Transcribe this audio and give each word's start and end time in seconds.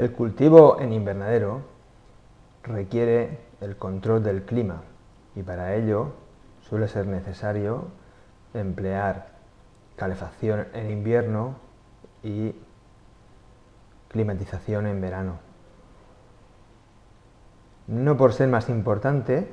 El 0.00 0.12
cultivo 0.12 0.80
en 0.80 0.94
invernadero 0.94 1.60
requiere 2.62 3.38
el 3.60 3.76
control 3.76 4.24
del 4.24 4.44
clima 4.44 4.80
y 5.36 5.42
para 5.42 5.74
ello 5.74 6.14
suele 6.62 6.88
ser 6.88 7.06
necesario 7.06 7.88
emplear 8.54 9.28
calefacción 9.96 10.68
en 10.72 10.90
invierno 10.90 11.56
y 12.22 12.54
climatización 14.08 14.86
en 14.86 15.02
verano. 15.02 15.49
No 17.90 18.16
por 18.16 18.32
ser 18.32 18.48
más 18.48 18.68
importante, 18.68 19.52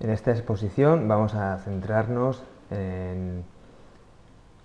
en 0.00 0.08
esta 0.08 0.30
exposición 0.30 1.06
vamos 1.06 1.34
a 1.34 1.58
centrarnos 1.58 2.42
en 2.70 3.44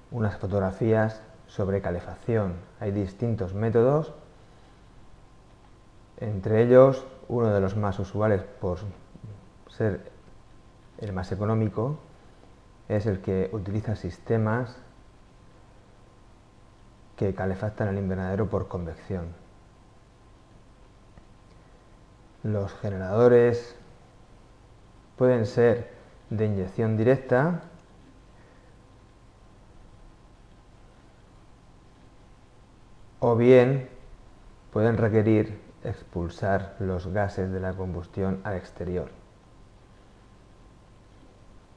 unas 0.10 0.38
fotografías 0.38 1.22
sobre 1.48 1.82
calefacción. 1.82 2.54
Hay 2.80 2.92
distintos 2.92 3.54
métodos 3.54 4.14
entre 6.22 6.64
ellos, 6.64 7.06
uno 7.28 7.52
de 7.52 7.60
los 7.60 7.76
más 7.76 8.00
usuales 8.00 8.42
por 8.62 8.78
ser 9.70 10.10
el 11.00 11.12
más 11.12 11.32
económico 11.34 11.98
es 12.88 13.06
el 13.06 13.20
que 13.20 13.50
utiliza 13.52 13.98
sistemas 13.98 14.78
que 17.18 17.34
calefactan 17.34 17.90
el 17.90 17.98
invernadero 17.98 18.50
por 18.50 18.68
convección. 18.68 19.34
Los 22.44 22.74
generadores 22.74 23.76
pueden 25.16 25.46
ser 25.46 25.92
de 26.32 26.46
inyección 26.46 26.98
directa 26.98 27.62
o 33.20 33.36
bien 33.36 33.90
pueden 34.74 34.98
requerir 34.98 35.62
expulsar 35.84 36.76
los 36.80 37.08
gases 37.08 37.52
de 37.52 37.60
la 37.60 37.74
combustión 37.74 38.42
al 38.44 38.56
exterior. 38.56 39.12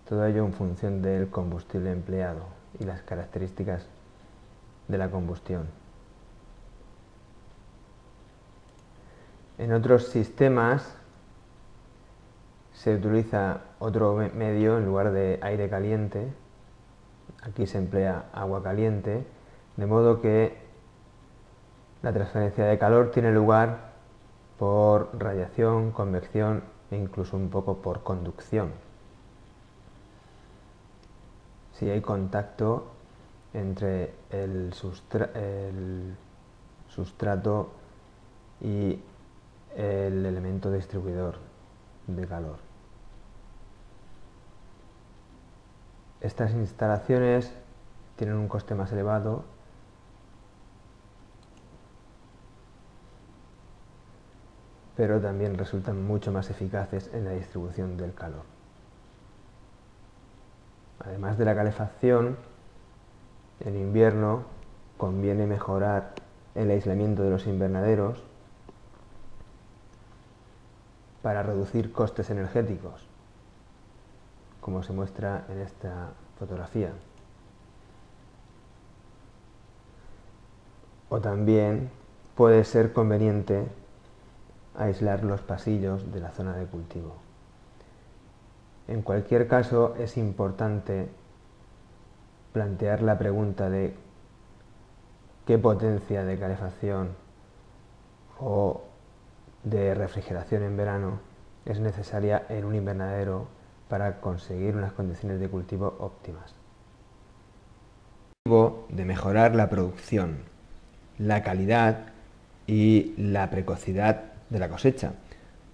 Todo 0.09 0.27
ello 0.27 0.45
en 0.45 0.53
función 0.53 1.03
del 1.03 1.29
combustible 1.29 1.91
empleado 1.91 2.45
y 2.79 2.85
las 2.85 3.03
características 3.03 3.87
de 4.89 4.99
la 4.99 5.11
combustión. 5.11 5.84
En 9.59 9.73
otros 9.73 10.09
sistemas 10.09 10.97
se 12.73 12.95
utiliza 12.95 13.61
otro 13.79 14.17
medio 14.35 14.79
en 14.79 14.85
lugar 14.85 15.13
de 15.13 15.39
aire 15.43 15.69
caliente. 15.69 16.33
Aquí 17.43 17.67
se 17.67 17.79
emplea 17.79 18.27
agua 18.33 18.63
caliente, 18.63 19.25
de 19.77 19.87
modo 19.87 20.21
que 20.21 20.59
la 22.03 22.13
transferencia 22.13 22.65
de 22.65 22.79
calor 22.79 23.11
tiene 23.11 23.33
lugar 23.33 23.93
por 24.59 25.11
radiación, 25.19 25.91
convección 25.93 26.65
e 26.91 26.97
incluso 26.97 27.37
un 27.37 27.49
poco 27.49 27.79
por 27.79 28.03
conducción. 28.03 28.73
Si 31.73 31.89
hay 31.89 32.01
contacto 32.01 32.89
entre 33.53 34.15
el, 34.31 34.73
sustrato 36.89 37.71
y 38.61 39.01
el 39.77 40.25
elemento 40.25 40.71
distribuidor 40.71 41.37
de 42.07 42.27
calor. 42.27 42.59
Estas 46.21 46.53
instalaciones 46.53 47.53
tienen 48.17 48.37
un 48.37 48.49
coste 48.49 48.75
más 48.75 48.93
elevado 48.93 49.45
pero 54.97 55.21
también 55.21 55.59
resultan 55.59 56.07
mucho 56.07 56.33
más 56.33 56.51
eficaces 56.51 57.11
en 57.13 57.25
la 57.25 57.33
distribución 57.33 57.97
del 57.97 58.15
calor. 58.15 58.45
Además 61.01 61.37
de 61.37 61.45
la 61.45 61.55
calefacción, 61.55 62.37
en 63.61 63.77
invierno 63.77 64.45
conviene 64.97 65.47
mejorar 65.47 66.15
el 66.55 66.71
aislamiento 66.71 67.23
de 67.23 67.31
los 67.31 67.47
invernaderos 67.47 68.23
para 71.25 71.43
reducir 71.43 71.91
costes 71.91 72.29
energéticos, 72.29 73.09
como 74.61 74.83
se 74.83 74.93
muestra 74.93 75.47
en 75.49 75.59
esta 75.63 76.11
fotografía. 76.39 76.93
O 81.09 81.23
también 81.23 81.91
puede 82.35 82.63
ser 82.65 82.93
conveniente 82.93 83.65
aislar 84.77 85.25
los 85.25 85.41
pasillos 85.41 86.13
de 86.13 86.21
la 86.21 86.31
zona 86.33 86.55
de 86.59 86.67
cultivo. 86.67 87.15
En 88.87 89.01
cualquier 89.01 89.49
caso, 89.49 89.95
es 89.99 90.19
importante 90.19 91.09
plantear 92.53 93.01
la 93.01 93.17
pregunta 93.17 93.71
de 93.71 93.97
qué 95.47 95.57
potencia 95.57 96.23
de 96.23 96.39
calefacción 96.39 97.17
o 98.39 98.83
de 99.65 99.95
refrigeración 99.95 100.63
en 100.63 100.77
verano 100.77 101.21
es 101.65 101.81
necesaria 101.81 102.45
en 102.49 102.65
un 102.65 102.75
invernadero 102.75 103.49
para 103.89 104.21
conseguir 104.21 104.77
unas 104.77 104.93
condiciones 104.93 105.41
de 105.41 105.49
cultivo 105.49 105.97
óptimas. 105.99 106.55
De 108.91 109.05
mejorar 109.05 109.55
la 109.55 109.71
producción, 109.71 110.37
la 111.19 111.43
calidad 111.43 112.07
y 112.67 113.15
la 113.17 113.51
precocidad 113.51 114.25
de 114.51 114.59
la 114.59 114.69
cosecha, 114.69 115.15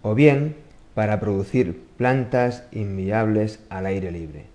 o 0.02 0.14
bien 0.14 0.56
para 0.94 1.18
producir 1.18 1.84
plantas 1.96 2.64
inviables 2.72 3.60
al 3.70 3.86
aire 3.86 4.12
libre. 4.12 4.46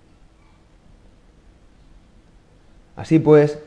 Así 2.96 3.18
pues, 3.18 3.58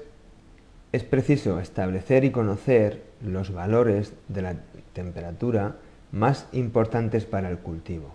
es 0.92 1.04
preciso 1.04 1.60
establecer 1.60 2.24
y 2.24 2.32
conocer 2.32 3.04
los 3.22 3.54
valores 3.54 4.14
de 4.28 4.42
la 4.42 4.56
temperatura 4.94 5.76
más 6.12 6.48
importantes 6.52 7.26
para 7.26 7.50
el 7.50 7.60
cultivo, 7.60 8.10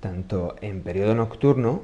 tanto 0.00 0.54
en 0.60 0.82
periodo 0.82 1.14
nocturno, 1.14 1.82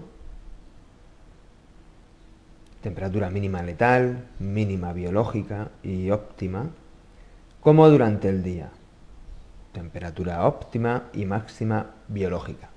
temperatura 2.83 3.31
mínima 3.31 3.63
letal, 3.63 4.27
mínima 4.39 4.93
biológica 4.93 5.71
y 5.83 6.11
óptima, 6.11 6.71
como 7.61 7.89
durante 7.89 8.29
el 8.29 8.43
día, 8.43 8.71
temperatura 9.73 10.47
óptima 10.47 11.05
y 11.13 11.25
máxima 11.25 11.91
biológica. 12.09 12.69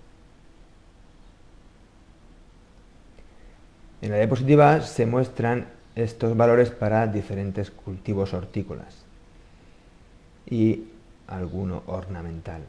En 4.02 4.12
la 4.12 4.18
diapositiva 4.18 4.82
se 4.82 5.06
muestran 5.06 5.77
estos 5.98 6.38
valores 6.38 6.70
para 6.70 7.08
diferentes 7.08 7.72
cultivos 7.72 8.34
hortícolas 8.34 8.96
y 10.48 10.84
alguno 11.28 11.82
ornamental. 11.88 12.62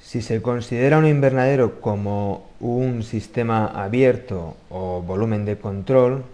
Si 0.00 0.22
se 0.22 0.42
considera 0.42 0.98
un 0.98 1.06
invernadero 1.06 1.80
como 1.80 2.50
un 2.58 3.04
sistema 3.04 3.66
abierto 3.66 4.56
o 4.68 5.02
volumen 5.02 5.44
de 5.44 5.56
control, 5.56 6.24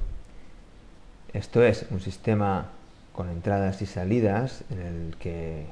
esto 1.34 1.62
es 1.62 1.84
un 1.90 2.00
sistema 2.00 2.70
con 3.12 3.28
entradas 3.28 3.82
y 3.82 3.86
salidas 3.86 4.64
en 4.70 4.80
el 4.80 5.16
que 5.18 5.66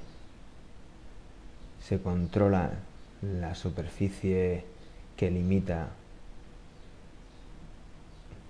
se 1.82 1.98
controla 1.98 2.72
la 3.22 3.54
superficie 3.54 4.73
que 5.16 5.30
limita 5.30 5.88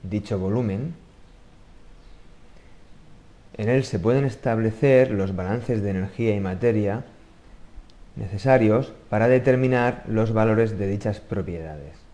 dicho 0.02 0.38
volumen. 0.38 0.94
En 3.56 3.68
él 3.68 3.84
se 3.84 3.98
pueden 3.98 4.24
establecer 4.24 5.10
los 5.10 5.34
balances 5.34 5.82
de 5.82 5.90
energía 5.90 6.34
y 6.34 6.40
materia 6.40 7.04
necesarios 8.16 8.92
para 9.10 9.28
determinar 9.28 10.04
los 10.06 10.32
valores 10.32 10.78
de 10.78 10.86
dichas 10.86 11.20
propiedades. 11.20 12.04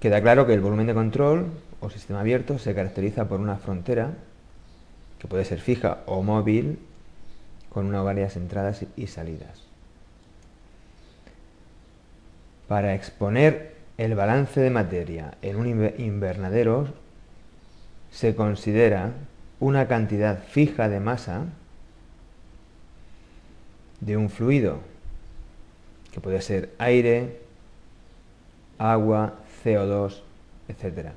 Queda 0.00 0.20
claro 0.20 0.46
que 0.46 0.54
el 0.54 0.60
volumen 0.60 0.86
de 0.86 0.94
control 0.94 1.46
o 1.80 1.90
sistema 1.90 2.20
abierto 2.20 2.58
se 2.58 2.74
caracteriza 2.74 3.28
por 3.28 3.40
una 3.40 3.56
frontera 3.56 4.12
puede 5.26 5.44
ser 5.44 5.60
fija 5.60 5.98
o 6.06 6.22
móvil 6.22 6.78
con 7.68 7.86
una 7.86 8.02
o 8.02 8.04
varias 8.04 8.36
entradas 8.36 8.84
y 8.96 9.06
salidas. 9.06 9.62
Para 12.68 12.94
exponer 12.94 13.76
el 13.98 14.14
balance 14.14 14.60
de 14.60 14.70
materia 14.70 15.34
en 15.42 15.56
un 15.56 15.90
invernadero 15.98 16.88
se 18.10 18.34
considera 18.34 19.12
una 19.60 19.88
cantidad 19.88 20.42
fija 20.42 20.88
de 20.88 21.00
masa 21.00 21.46
de 24.00 24.16
un 24.16 24.28
fluido, 24.28 24.80
que 26.12 26.20
puede 26.20 26.40
ser 26.42 26.74
aire, 26.78 27.40
agua, 28.78 29.34
CO2, 29.64 30.20
etc. 30.68 31.10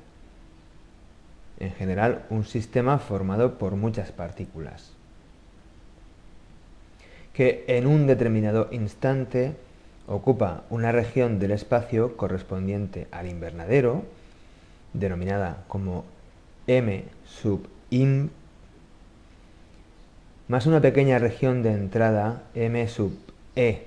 En 1.60 1.72
general, 1.72 2.24
un 2.30 2.44
sistema 2.44 2.98
formado 2.98 3.58
por 3.58 3.76
muchas 3.76 4.12
partículas, 4.12 4.92
que 7.34 7.64
en 7.68 7.86
un 7.86 8.06
determinado 8.06 8.68
instante 8.72 9.54
ocupa 10.06 10.64
una 10.70 10.90
región 10.90 11.38
del 11.38 11.50
espacio 11.50 12.16
correspondiente 12.16 13.06
al 13.12 13.28
invernadero, 13.28 14.04
denominada 14.94 15.64
como 15.68 16.04
M 16.66 17.04
sub 17.26 17.68
in, 17.90 18.30
más 20.48 20.66
una 20.66 20.80
pequeña 20.80 21.18
región 21.18 21.62
de 21.62 21.72
entrada 21.74 22.42
M 22.54 22.88
sub 22.88 23.12
E, 23.54 23.86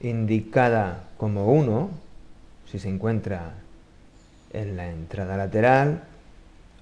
indicada 0.00 1.04
como 1.18 1.52
1, 1.52 1.90
si 2.70 2.78
se 2.78 2.88
encuentra 2.88 3.54
en 4.54 4.76
la 4.76 4.88
entrada 4.88 5.36
lateral, 5.36 6.04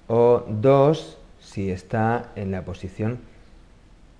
o 0.07 0.45
2 0.47 1.17
si 1.39 1.71
está 1.71 2.31
en 2.35 2.51
la 2.51 2.63
posición 2.63 3.19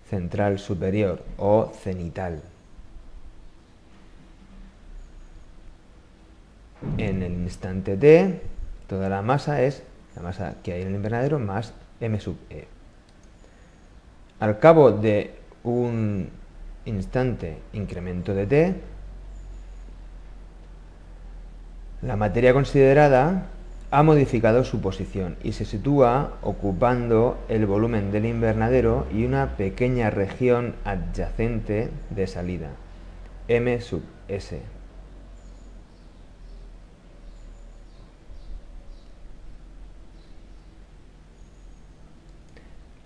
central 0.09 0.59
superior 0.59 1.23
o 1.37 1.71
cenital. 1.73 2.41
En 6.97 7.23
el 7.23 7.31
instante 7.31 7.95
t, 7.95 8.41
toda 8.87 9.07
la 9.07 9.21
masa 9.21 9.61
es 9.61 9.83
la 10.15 10.21
masa 10.21 10.55
que 10.61 10.73
hay 10.73 10.81
en 10.81 10.89
el 10.89 10.95
invernadero 10.95 11.39
más 11.39 11.73
m 11.99 12.19
sub 12.19 12.37
e. 12.49 12.67
Al 14.39 14.59
cabo 14.59 14.91
de 14.91 15.33
un 15.63 16.29
instante 16.85 17.57
incremento 17.71 18.33
de 18.33 18.45
t, 18.45 18.75
la 22.05 22.17
materia 22.17 22.53
considerada 22.53 23.45
ha 23.89 24.03
modificado 24.03 24.63
su 24.65 24.81
posición 24.81 25.37
y 25.43 25.53
se 25.53 25.65
sitúa 25.65 26.33
ocupando 26.41 27.37
el 27.47 27.65
volumen 27.65 28.11
del 28.11 28.25
invernadero 28.25 29.07
y 29.13 29.23
una 29.23 29.55
pequeña 29.55 30.09
región 30.09 30.75
adyacente 30.83 31.89
de 32.09 32.27
salida, 32.27 32.71
m 33.47 33.79
sub 33.79 34.03
s. 34.27 34.61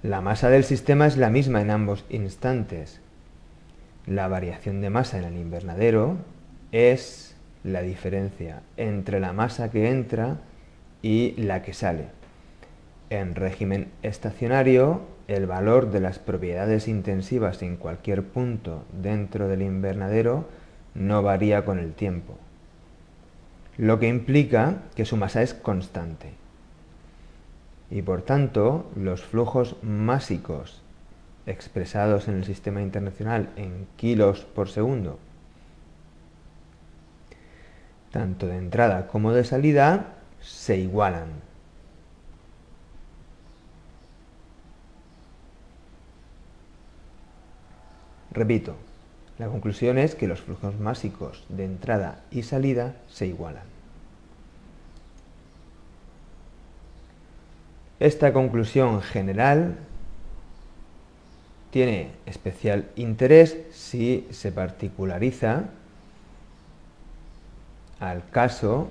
La 0.02 0.22
masa 0.22 0.50
del 0.50 0.64
sistema 0.64 1.06
es 1.06 1.18
la 1.18 1.30
misma 1.30 1.62
en 1.62 1.70
ambos 1.70 2.06
instantes. 2.10 3.02
La 4.06 4.28
variación 4.30 4.80
de 4.80 4.90
masa 4.90 5.18
en 5.18 5.26
el 5.26 5.36
invernadero 5.36 6.16
es 6.72 7.37
la 7.64 7.82
diferencia 7.82 8.62
entre 8.78 9.20
la 9.20 9.34
masa 9.34 9.72
que 9.72 9.90
entra 9.90 10.38
y 11.02 11.34
la 11.38 11.62
que 11.62 11.74
sale. 11.74 12.06
En 13.10 13.36
régimen 13.36 13.90
estacionario, 14.04 15.02
el 15.28 15.46
valor 15.46 15.92
de 15.92 16.00
las 16.00 16.20
propiedades 16.20 16.88
intensivas 16.88 17.62
en 17.62 17.78
cualquier 17.78 18.24
punto 18.24 18.84
dentro 18.92 19.48
del 19.48 19.62
invernadero 19.62 20.48
no 20.96 21.22
varía 21.22 21.66
con 21.66 21.80
el 21.80 21.94
tiempo, 21.94 22.38
lo 23.78 24.00
que 24.00 24.08
implica 24.08 24.78
que 24.96 25.06
su 25.06 25.18
masa 25.18 25.44
es 25.44 25.54
constante 25.54 26.32
y 27.90 28.02
por 28.02 28.22
tanto 28.22 28.90
los 28.96 29.24
flujos 29.24 29.76
másicos 29.82 30.82
expresados 31.46 32.28
en 32.28 32.36
el 32.36 32.44
sistema 32.44 32.82
internacional 32.82 33.50
en 33.56 33.88
kilos 33.96 34.42
por 34.44 34.70
segundo, 34.70 35.20
tanto 38.12 38.48
de 38.48 38.58
entrada 38.58 39.08
como 39.08 39.34
de 39.34 39.44
salida, 39.44 40.14
se 40.42 40.78
igualan. 40.78 41.28
Repito, 48.32 48.76
la 49.40 49.48
conclusión 49.48 49.98
es 49.98 50.16
que 50.16 50.28
los 50.28 50.42
flujos 50.42 50.80
másicos 50.80 51.44
de 51.50 51.66
entrada 51.66 52.22
y 52.32 52.44
salida 52.44 52.96
se 53.08 53.28
igualan. 53.28 53.64
Esta 58.00 58.32
conclusión 58.32 59.02
general 59.02 59.78
tiene 61.72 62.12
especial 62.28 62.90
interés 62.96 63.58
si 63.72 64.28
se 64.30 64.52
particulariza 64.52 65.66
al 68.00 68.28
caso 68.30 68.90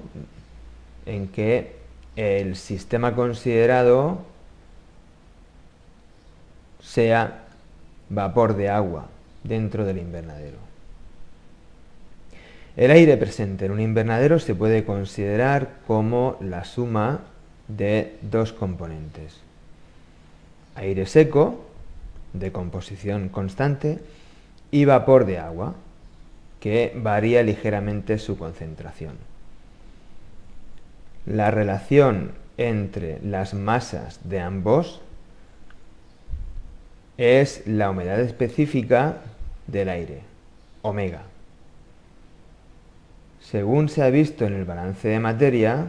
en 1.07 1.29
que 1.29 1.77
el 2.17 2.57
sistema 2.57 3.15
considerado 3.15 4.19
sea 6.81 7.45
vapor 8.09 8.57
de 8.57 8.69
agua 8.69 9.07
dentro 9.45 9.85
del 9.85 9.99
invernadero. 9.99 10.59
El 12.77 12.91
aire 12.91 13.17
presente 13.17 13.67
en 13.67 13.73
un 13.73 13.81
invernadero 13.81 14.39
se 14.39 14.55
puede 14.55 14.85
considerar 14.85 15.77
como 15.87 16.37
la 16.41 16.65
suma 16.65 17.21
de 17.69 18.19
dos 18.23 18.53
componentes. 18.53 19.39
Aire 20.75 21.07
seco, 21.07 21.65
de 22.35 22.53
composición 22.53 23.31
constante, 23.31 23.99
y 24.71 24.85
vapor 24.85 25.25
de 25.25 25.39
agua, 25.39 25.75
que 26.61 26.93
varía 26.97 27.43
ligeramente 27.43 28.19
su 28.19 28.39
concentración. 28.39 29.17
La 31.27 31.51
relación 31.51 32.33
entre 32.57 33.21
las 33.23 33.55
masas 33.55 34.21
de 34.25 34.41
ambos 34.41 35.01
es 37.19 37.67
la 37.67 37.91
humedad 37.91 38.21
específica 38.21 39.19
del 39.67 39.89
aire, 39.89 40.21
omega. 40.83 41.23
Según 43.41 43.89
se 43.89 44.03
ha 44.03 44.11
visto 44.11 44.45
en 44.45 44.55
el 44.55 44.65
balance 44.65 45.09
de 45.09 45.21
materia, 45.21 45.87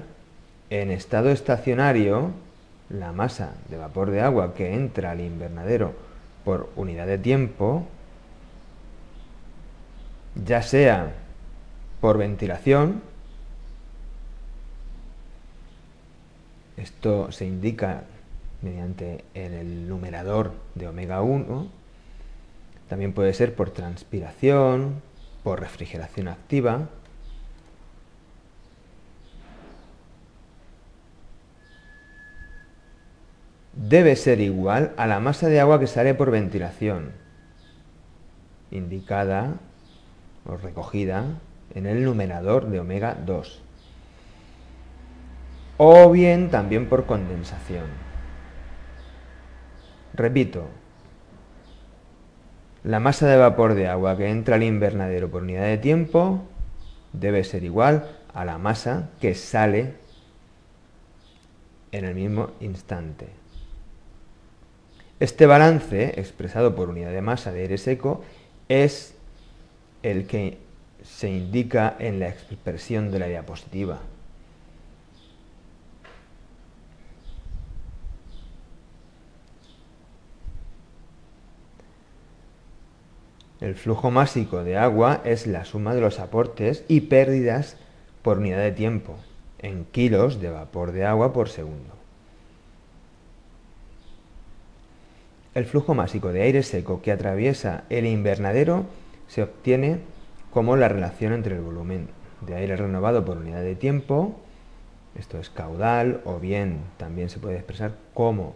en 0.70 0.92
estado 0.92 1.30
estacionario, 1.30 2.32
la 2.90 3.12
masa 3.12 3.54
de 3.70 3.78
vapor 3.78 4.12
de 4.12 4.22
agua 4.22 4.54
que 4.54 4.74
entra 4.74 5.12
al 5.12 5.22
invernadero 5.22 5.94
por 6.46 6.70
unidad 6.76 7.08
de 7.08 7.18
tiempo, 7.18 7.86
ya 10.46 10.62
sea 10.62 11.14
por 12.02 12.18
ventilación, 12.18 13.02
esto 16.78 17.32
se 17.32 17.46
indica 17.46 18.04
mediante 18.62 19.24
el 19.34 19.88
numerador 19.88 20.54
de 20.76 20.88
omega 20.88 21.22
1, 21.22 21.68
también 22.88 23.14
puede 23.14 23.34
ser 23.34 23.56
por 23.56 23.72
transpiración, 23.72 25.02
por 25.44 25.60
refrigeración 25.60 26.28
activa, 26.28 26.90
debe 33.74 34.16
ser 34.16 34.40
igual 34.40 34.94
a 34.98 35.08
la 35.08 35.20
masa 35.20 35.48
de 35.48 35.60
agua 35.60 35.80
que 35.80 35.88
sale 35.88 36.14
por 36.14 36.32
ventilación, 36.32 37.12
indicada 38.72 39.56
o 40.48 40.58
recogida 40.58 41.26
en 41.76 41.86
el 41.86 42.04
numerador 42.04 42.68
de 42.68 42.80
omega 42.80 43.16
2, 43.26 43.62
o 45.78 46.12
bien 46.12 46.50
también 46.50 46.88
por 46.88 47.06
condensación. 47.06 47.86
Repito, 50.14 50.66
la 52.84 53.00
masa 53.00 53.28
de 53.28 53.38
vapor 53.38 53.74
de 53.76 53.88
agua 53.88 54.18
que 54.18 54.30
entra 54.30 54.56
al 54.56 54.64
invernadero 54.64 55.30
por 55.30 55.44
unidad 55.44 55.66
de 55.66 55.78
tiempo 55.78 56.42
debe 57.12 57.44
ser 57.44 57.64
igual 57.64 58.10
a 58.34 58.46
la 58.46 58.58
masa 58.58 59.10
que 59.20 59.36
sale 59.36 59.96
en 61.92 62.06
el 62.06 62.16
mismo 62.16 62.52
instante. 62.60 63.28
Este 65.20 65.48
balance, 65.48 66.20
expresado 66.20 66.76
por 66.76 66.90
unidad 66.90 67.12
de 67.12 67.22
masa 67.22 67.52
de 67.52 67.62
aire 67.62 67.78
seco, 67.78 68.22
es 68.70 69.17
el 70.12 70.26
que 70.26 70.58
se 71.04 71.30
indica 71.30 71.96
en 72.00 72.20
la 72.20 72.30
expresión 72.30 73.12
de 73.12 73.20
la 73.20 73.28
diapositiva. 73.28 74.00
El 83.60 83.76
flujo 83.76 84.12
másico 84.12 84.64
de 84.64 84.78
agua 84.78 85.22
es 85.26 85.46
la 85.46 85.66
suma 85.66 85.94
de 85.94 86.02
los 86.02 86.20
aportes 86.20 86.86
y 86.88 87.02
pérdidas 87.02 87.76
por 88.22 88.38
unidad 88.38 88.60
de 88.60 88.72
tiempo, 88.72 89.18
en 89.60 89.84
kilos 89.86 90.40
de 90.40 90.52
vapor 90.52 90.92
de 90.94 91.06
agua 91.06 91.34
por 91.34 91.50
segundo. 91.50 91.96
El 95.54 95.66
flujo 95.66 95.96
másico 95.96 96.32
de 96.32 96.44
aire 96.44 96.64
seco 96.64 97.02
que 97.02 97.12
atraviesa 97.12 97.84
el 97.90 98.06
invernadero 98.06 98.86
se 99.28 99.44
obtiene 99.44 100.00
como 100.52 100.76
la 100.76 100.88
relación 100.88 101.34
entre 101.34 101.56
el 101.56 101.62
volumen 101.62 102.08
de 102.42 102.56
aire 102.56 102.76
renovado 102.76 103.26
por 103.26 103.38
unidad 103.38 103.62
de 103.62 103.76
tiempo, 103.76 104.36
esto 105.18 105.40
es 105.40 105.50
caudal, 105.50 106.22
o 106.26 106.40
bien 106.40 106.82
también 106.98 107.30
se 107.30 107.40
puede 107.40 107.56
expresar 107.56 107.96
como 108.14 108.56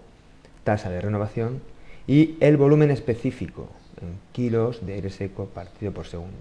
tasa 0.63 0.89
de 0.89 1.01
renovación, 1.01 1.61
y 2.07 2.37
el 2.39 2.57
volumen 2.57 2.91
específico 2.91 3.67
en 4.01 4.17
kilos 4.31 4.85
de 4.85 4.93
aire 4.93 5.09
seco 5.09 5.45
partido 5.45 5.91
por 5.91 6.07
segundo. 6.07 6.37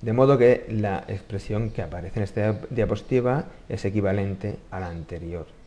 De 0.00 0.12
modo 0.12 0.36
que 0.36 0.66
la 0.68 1.04
expresión 1.06 1.70
que 1.70 1.82
aparece 1.82 2.18
en 2.18 2.24
esta 2.24 2.52
diapositiva 2.70 3.44
es 3.68 3.84
equivalente 3.84 4.58
a 4.72 4.80
la 4.80 4.88
anterior. 4.88 5.61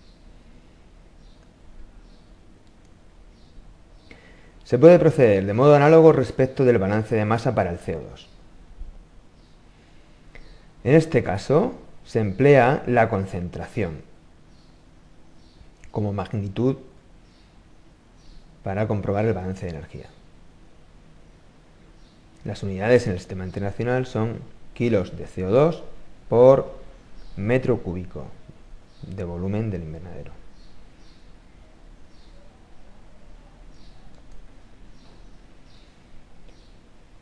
Se 4.66 4.80
puede 4.80 4.98
proceder 4.98 5.46
de 5.46 5.54
modo 5.54 5.76
análogo 5.76 6.12
respecto 6.12 6.66
del 6.66 6.80
balance 6.80 7.16
de 7.16 7.24
masa 7.24 7.54
para 7.54 7.70
el 7.70 7.80
CO2. 7.80 8.26
En 10.84 10.96
este 10.96 11.24
caso, 11.24 11.76
se 12.04 12.20
emplea 12.20 12.84
la 12.88 13.08
concentración 13.08 14.02
como 15.92 16.14
magnitud 16.14 16.78
para 18.64 18.88
comprobar 18.88 19.26
el 19.26 19.34
balance 19.34 19.68
de 19.68 19.72
energía. 19.72 20.08
Las 22.44 22.64
unidades 22.64 23.06
en 23.06 23.14
el 23.14 23.20
sistema 23.20 23.46
internacional 23.46 24.08
son 24.08 24.40
kilos 24.74 25.16
de 25.16 25.28
CO2 25.28 25.82
por 26.28 26.72
metro 27.38 27.84
cúbico 27.84 28.26
de 29.04 29.24
volumen 29.24 29.70
del 29.70 29.84
invernadero. 29.84 30.45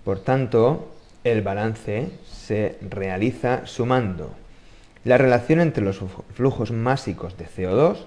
Por 0.03 0.19
tanto, 0.19 0.91
el 1.23 1.41
balance 1.41 2.11
se 2.29 2.77
realiza 2.81 3.65
sumando 3.65 4.31
la 5.05 5.17
relación 5.17 5.59
entre 5.59 5.83
los 5.83 5.99
flujos 6.33 6.71
másicos 6.71 7.37
de 7.37 7.45
CO2, 7.45 7.97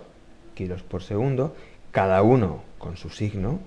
kilos 0.54 0.82
por 0.82 1.02
segundo, 1.02 1.54
cada 1.92 2.22
uno 2.22 2.62
con 2.78 2.96
su 2.96 3.10
signo, 3.10 3.60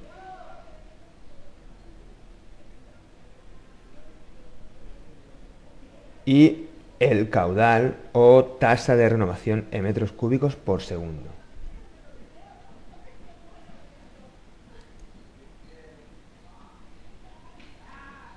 y 6.26 6.66
el 7.00 7.30
caudal 7.30 7.96
o 8.12 8.44
tasa 8.44 8.96
de 8.96 9.10
renovación 9.10 9.66
en 9.72 9.84
metros 9.84 10.12
cúbicos 10.12 10.56
por 10.56 10.82
segundo. 10.82 11.39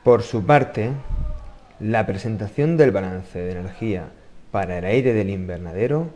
Por 0.03 0.25
su 0.25 0.45
parte, 0.45 0.91
la 1.79 2.07
presentación 2.07 2.77
del 2.77 2.91
balance 2.91 3.39
de 3.39 3.53
energía 3.53 4.09
para 4.51 4.79
el 4.79 4.85
aire 4.85 5.13
del 5.13 5.31
invernadero 5.31 6.11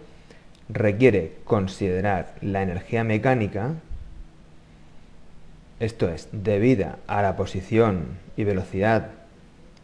requiere 0.68 1.34
considerar 1.44 2.34
la 2.40 2.62
energía 2.62 3.04
mecánica, 3.04 3.74
esto 5.78 6.08
es, 6.08 6.28
debida 6.32 6.98
a 7.06 7.22
la 7.22 7.36
posición 7.36 8.18
y 8.36 8.42
velocidad 8.42 9.10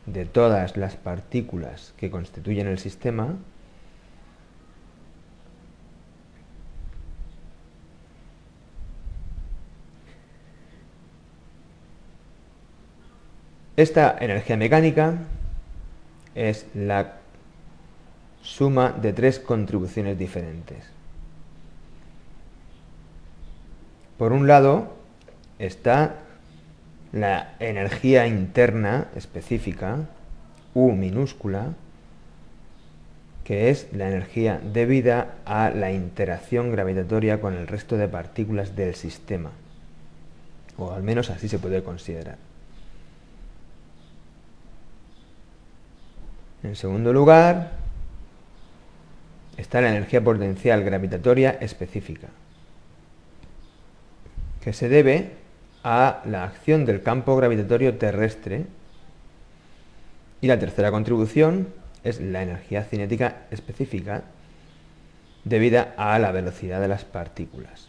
de 0.06 0.24
todas 0.24 0.76
las 0.76 0.96
partículas 0.96 1.94
que 1.96 2.10
constituyen 2.10 2.66
el 2.66 2.80
sistema, 2.80 3.36
Esta 13.76 14.16
energía 14.20 14.58
mecánica 14.58 15.14
es 16.34 16.66
la 16.74 17.14
suma 18.42 18.90
de 18.90 19.14
tres 19.14 19.38
contribuciones 19.38 20.18
diferentes. 20.18 20.84
Por 24.18 24.32
un 24.32 24.46
lado 24.46 24.94
está 25.58 26.16
la 27.12 27.54
energía 27.60 28.26
interna 28.26 29.08
específica, 29.16 30.08
U 30.74 30.92
minúscula, 30.92 31.74
que 33.44 33.70
es 33.70 33.88
la 33.92 34.08
energía 34.08 34.60
debida 34.62 35.34
a 35.44 35.70
la 35.70 35.92
interacción 35.92 36.72
gravitatoria 36.72 37.40
con 37.40 37.54
el 37.54 37.66
resto 37.66 37.96
de 37.96 38.08
partículas 38.08 38.76
del 38.76 38.94
sistema, 38.94 39.50
o 40.76 40.92
al 40.92 41.02
menos 41.02 41.30
así 41.30 41.48
se 41.48 41.58
puede 41.58 41.82
considerar. 41.82 42.51
En 46.62 46.76
segundo 46.76 47.12
lugar, 47.12 47.72
está 49.56 49.80
la 49.80 49.90
energía 49.90 50.22
potencial 50.22 50.84
gravitatoria 50.84 51.50
específica, 51.50 52.28
que 54.62 54.72
se 54.72 54.88
debe 54.88 55.32
a 55.82 56.22
la 56.24 56.44
acción 56.44 56.84
del 56.84 57.02
campo 57.02 57.36
gravitatorio 57.36 57.98
terrestre. 57.98 58.66
Y 60.40 60.46
la 60.46 60.58
tercera 60.58 60.90
contribución 60.90 61.68
es 62.04 62.20
la 62.20 62.42
energía 62.42 62.84
cinética 62.84 63.42
específica 63.50 64.22
debida 65.44 65.94
a 65.96 66.18
la 66.18 66.30
velocidad 66.30 66.80
de 66.80 66.88
las 66.88 67.04
partículas. 67.04 67.88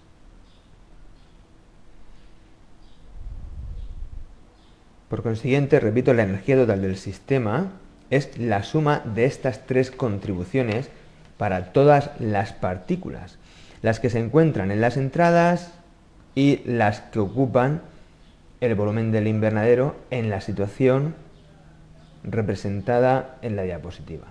Por 5.09 5.21
consiguiente, 5.21 5.79
repito, 5.79 6.13
la 6.13 6.23
energía 6.23 6.55
total 6.55 6.81
del 6.81 6.97
sistema 6.97 7.71
es 8.15 8.38
la 8.38 8.62
suma 8.62 9.01
de 9.15 9.25
estas 9.25 9.65
tres 9.65 9.89
contribuciones 9.89 10.89
para 11.38 11.74
todas 11.74 12.12
las 12.20 12.53
partículas, 12.53 13.39
las 13.82 14.00
que 14.00 14.12
se 14.12 14.20
encuentran 14.20 14.70
en 14.70 14.82
las 14.82 14.98
entradas 14.98 15.74
y 16.36 16.62
las 16.65 17.01
que 17.01 17.17
ocupan 17.17 17.82
el 18.62 18.75
volumen 18.75 19.12
del 19.12 19.27
invernadero 19.27 19.96
en 20.12 20.29
la 20.29 20.41
situación 20.41 21.15
representada 22.24 23.39
en 23.41 23.55
la 23.55 23.63
diapositiva. 23.63 24.27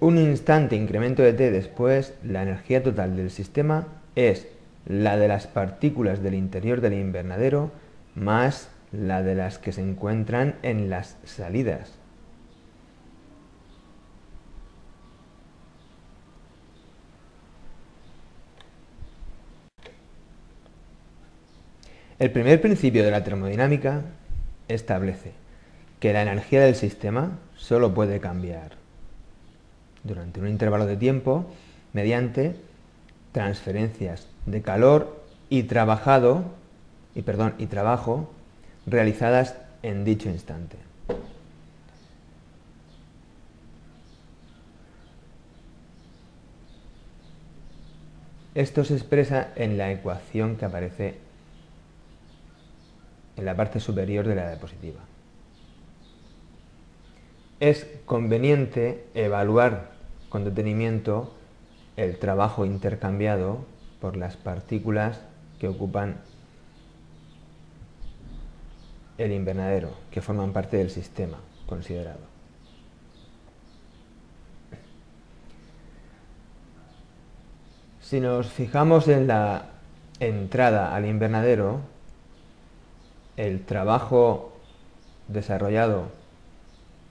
Un 0.00 0.16
instante 0.16 0.76
incremento 0.76 1.22
de 1.22 1.34
t 1.34 1.50
después, 1.50 2.14
la 2.24 2.42
energía 2.42 2.82
total 2.82 3.16
del 3.16 3.30
sistema 3.30 3.86
es 4.16 4.48
la 4.86 5.16
de 5.16 5.28
las 5.28 5.46
partículas 5.46 6.22
del 6.22 6.34
interior 6.34 6.80
del 6.80 6.94
invernadero 6.94 7.70
más 8.14 8.68
la 8.92 9.22
de 9.22 9.34
las 9.34 9.58
que 9.58 9.72
se 9.72 9.80
encuentran 9.80 10.56
en 10.62 10.90
las 10.90 11.16
salidas. 11.24 11.98
El 22.18 22.30
primer 22.30 22.60
principio 22.60 23.02
de 23.02 23.10
la 23.10 23.24
termodinámica 23.24 24.02
establece 24.68 25.32
que 25.98 26.12
la 26.12 26.22
energía 26.22 26.60
del 26.60 26.76
sistema 26.76 27.38
solo 27.56 27.94
puede 27.94 28.20
cambiar 28.20 28.72
durante 30.04 30.40
un 30.40 30.48
intervalo 30.48 30.86
de 30.86 30.96
tiempo 30.96 31.46
mediante 31.92 32.54
transferencias 33.32 34.31
de 34.46 34.62
calor 34.62 35.22
y 35.48 35.64
trabajado 35.64 36.44
y 37.14 37.22
perdón 37.22 37.54
y 37.58 37.66
trabajo 37.66 38.30
realizadas 38.86 39.56
en 39.82 40.04
dicho 40.04 40.28
instante. 40.28 40.76
Esto 48.54 48.84
se 48.84 48.94
expresa 48.94 49.48
en 49.56 49.78
la 49.78 49.90
ecuación 49.90 50.56
que 50.56 50.66
aparece 50.66 51.18
en 53.36 53.46
la 53.46 53.56
parte 53.56 53.80
superior 53.80 54.26
de 54.26 54.34
la 54.34 54.48
diapositiva. 54.48 55.00
Es 57.60 57.86
conveniente 58.04 59.06
evaluar 59.14 59.92
con 60.28 60.44
detenimiento 60.44 61.32
el 61.96 62.18
trabajo 62.18 62.66
intercambiado 62.66 63.64
por 64.02 64.16
las 64.16 64.36
partículas 64.36 65.20
que 65.60 65.68
ocupan 65.68 66.16
el 69.16 69.30
invernadero, 69.30 69.90
que 70.10 70.20
forman 70.20 70.52
parte 70.52 70.76
del 70.76 70.90
sistema, 70.90 71.38
considerado. 71.68 72.18
Si 78.00 78.18
nos 78.18 78.48
fijamos 78.48 79.06
en 79.06 79.28
la 79.28 79.66
entrada 80.18 80.96
al 80.96 81.06
invernadero, 81.06 81.78
el 83.36 83.64
trabajo 83.64 84.52
desarrollado 85.28 86.08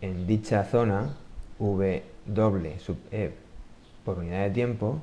en 0.01 0.27
dicha 0.27 0.65
zona, 0.65 1.15
V 1.57 2.03
sub 2.79 2.97
E 3.11 3.33
por 4.03 4.19
unidad 4.19 4.43
de 4.43 4.49
tiempo, 4.49 5.01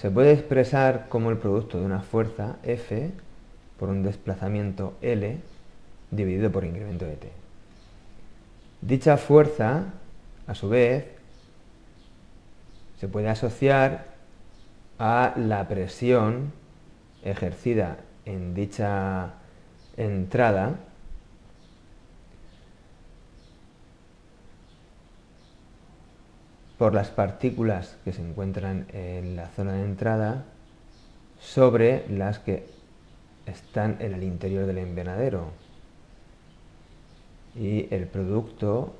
se 0.00 0.10
puede 0.10 0.32
expresar 0.32 1.10
como 1.10 1.28
el 1.30 1.36
producto 1.36 1.78
de 1.78 1.84
una 1.84 2.00
fuerza 2.00 2.56
F 2.62 3.10
por 3.78 3.90
un 3.90 4.02
desplazamiento 4.02 4.94
L 5.02 5.36
dividido 6.10 6.50
por 6.50 6.64
incremento 6.64 7.04
de 7.04 7.16
T. 7.16 7.30
Dicha 8.80 9.18
fuerza, 9.18 9.92
a 10.46 10.54
su 10.54 10.70
vez, 10.70 11.04
se 12.98 13.08
puede 13.08 13.28
asociar 13.28 14.06
a 14.98 15.34
la 15.36 15.68
presión 15.68 16.50
ejercida 17.22 17.98
en 18.24 18.54
dicha 18.54 19.34
entrada 19.98 20.76
por 26.80 26.94
las 26.94 27.10
partículas 27.10 27.98
que 28.06 28.14
se 28.14 28.22
encuentran 28.22 28.86
en 28.94 29.36
la 29.36 29.48
zona 29.48 29.74
de 29.74 29.84
entrada 29.84 30.46
sobre 31.38 32.08
las 32.08 32.38
que 32.38 32.64
están 33.44 33.98
en 34.00 34.14
el 34.14 34.22
interior 34.22 34.64
del 34.64 34.78
invernadero. 34.78 35.50
Y 37.54 37.86
el 37.94 38.06
producto 38.06 38.94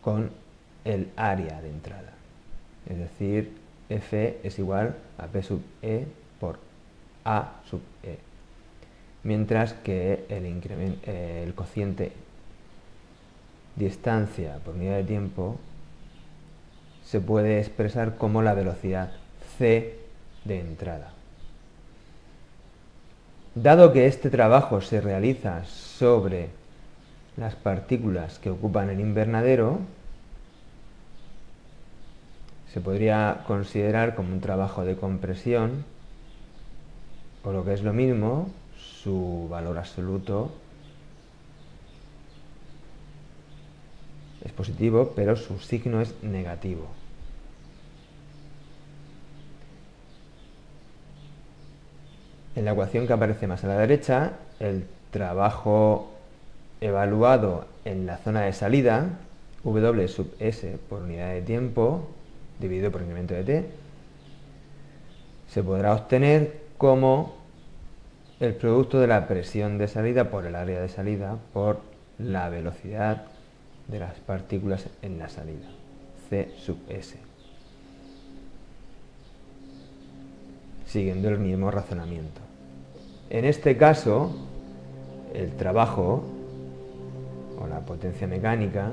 con 0.00 0.30
el 0.86 1.10
área 1.16 1.60
de 1.60 1.68
entrada. 1.68 2.14
Es 2.88 2.96
decir, 2.96 3.58
F 3.90 4.40
es 4.42 4.58
igual 4.58 4.96
a 5.18 5.26
P 5.26 5.42
sub 5.42 5.60
E 5.82 6.06
por 6.40 6.60
A 7.26 7.60
sub 7.68 7.82
E. 8.02 8.16
Mientras 9.22 9.74
que 9.74 10.24
el, 10.30 10.46
el 11.06 11.54
cociente 11.54 12.12
distancia 13.78 14.58
por 14.64 14.74
unidad 14.74 14.96
de 14.96 15.04
tiempo 15.04 15.56
se 17.04 17.20
puede 17.20 17.60
expresar 17.60 18.16
como 18.16 18.42
la 18.42 18.54
velocidad 18.54 19.12
c 19.56 19.98
de 20.44 20.60
entrada. 20.60 21.12
Dado 23.54 23.92
que 23.92 24.06
este 24.06 24.30
trabajo 24.30 24.80
se 24.80 25.00
realiza 25.00 25.64
sobre 25.64 26.50
las 27.36 27.54
partículas 27.54 28.38
que 28.38 28.50
ocupan 28.50 28.90
el 28.90 29.00
invernadero, 29.00 29.78
se 32.72 32.80
podría 32.80 33.44
considerar 33.46 34.14
como 34.14 34.32
un 34.32 34.40
trabajo 34.40 34.84
de 34.84 34.96
compresión, 34.96 35.84
o 37.42 37.52
lo 37.52 37.64
que 37.64 37.72
es 37.72 37.82
lo 37.82 37.92
mismo, 37.92 38.50
su 38.76 39.48
valor 39.50 39.78
absoluto 39.78 40.50
es 44.44 44.52
positivo, 44.52 45.12
pero 45.14 45.36
su 45.36 45.58
signo 45.58 46.00
es 46.00 46.14
negativo. 46.22 46.86
En 52.54 52.64
la 52.64 52.72
ecuación 52.72 53.06
que 53.06 53.12
aparece 53.12 53.46
más 53.46 53.62
a 53.64 53.68
la 53.68 53.78
derecha, 53.78 54.32
el 54.58 54.84
trabajo 55.10 56.12
evaluado 56.80 57.66
en 57.84 58.06
la 58.06 58.16
zona 58.18 58.42
de 58.42 58.52
salida, 58.52 59.10
W 59.64 60.08
sub 60.08 60.34
S 60.38 60.78
por 60.88 61.02
unidad 61.02 61.32
de 61.34 61.42
tiempo, 61.42 62.08
dividido 62.58 62.90
por 62.90 63.02
incremento 63.02 63.34
de 63.34 63.44
T, 63.44 63.70
se 65.48 65.62
podrá 65.62 65.94
obtener 65.94 66.62
como 66.78 67.36
el 68.40 68.54
producto 68.54 69.00
de 69.00 69.06
la 69.06 69.26
presión 69.26 69.78
de 69.78 69.88
salida 69.88 70.30
por 70.30 70.46
el 70.46 70.54
área 70.54 70.80
de 70.80 70.88
salida 70.88 71.36
por 71.52 71.80
la 72.18 72.48
velocidad 72.48 73.24
de 73.88 73.98
las 73.98 74.14
partículas 74.20 74.86
en 75.02 75.18
la 75.18 75.28
salida, 75.28 75.66
C 76.28 76.50
sub 76.58 76.78
S. 76.88 77.16
Siguiendo 80.86 81.28
el 81.28 81.38
mismo 81.38 81.70
razonamiento. 81.70 82.40
En 83.30 83.44
este 83.44 83.76
caso, 83.76 84.34
el 85.34 85.52
trabajo 85.52 86.22
o 87.60 87.66
la 87.66 87.80
potencia 87.80 88.26
mecánica 88.26 88.92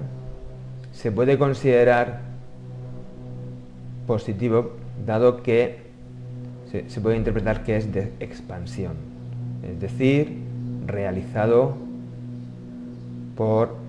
se 0.91 1.11
puede 1.11 1.37
considerar 1.37 2.21
positivo 4.07 4.71
dado 5.05 5.41
que 5.41 5.85
se, 6.71 7.01
puede 7.01 7.17
interpretar 7.17 7.63
que 7.63 7.77
es 7.77 7.91
de 7.93 8.11
expansión, 8.19 8.93
es 9.63 9.79
decir, 9.79 10.37
realizado 10.85 11.75
por 13.37 13.84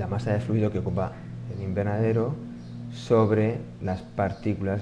la 0.00 0.06
masa 0.06 0.32
de 0.32 0.40
fluido 0.40 0.72
que 0.72 0.78
ocupa 0.78 1.12
el 1.54 1.62
invernadero 1.62 2.34
sobre 2.90 3.58
las 3.82 4.00
partículas 4.00 4.80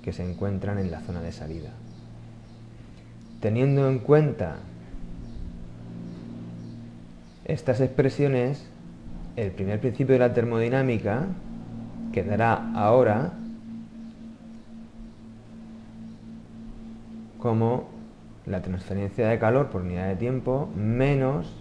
que 0.00 0.12
se 0.12 0.24
encuentran 0.24 0.78
en 0.78 0.92
la 0.92 1.00
zona 1.00 1.20
de 1.20 1.32
salida. 1.32 1.70
Teniendo 3.40 3.88
en 3.88 3.98
cuenta 3.98 4.58
estas 7.46 7.80
expresiones, 7.80 8.64
el 9.34 9.50
primer 9.50 9.80
principio 9.80 10.12
de 10.12 10.20
la 10.20 10.32
termodinámica 10.32 11.26
quedará 12.12 12.70
ahora 12.76 13.32
como 17.40 17.88
la 18.46 18.62
transferencia 18.62 19.26
de 19.26 19.38
calor 19.40 19.68
por 19.70 19.82
unidad 19.82 20.06
de 20.06 20.16
tiempo 20.16 20.70
menos 20.76 21.52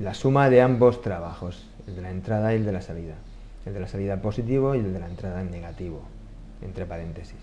la 0.00 0.14
suma 0.14 0.48
de 0.48 0.62
ambos 0.62 1.02
trabajos, 1.02 1.66
el 1.86 1.96
de 1.96 2.02
la 2.02 2.10
entrada 2.10 2.52
y 2.52 2.56
el 2.56 2.64
de 2.64 2.72
la 2.72 2.82
salida. 2.82 3.14
El 3.66 3.74
de 3.74 3.80
la 3.80 3.88
salida 3.88 4.22
positivo 4.22 4.74
y 4.74 4.78
el 4.78 4.92
de 4.92 5.00
la 5.00 5.08
entrada 5.08 5.40
en 5.40 5.50
negativo, 5.50 6.02
entre 6.62 6.86
paréntesis. 6.86 7.38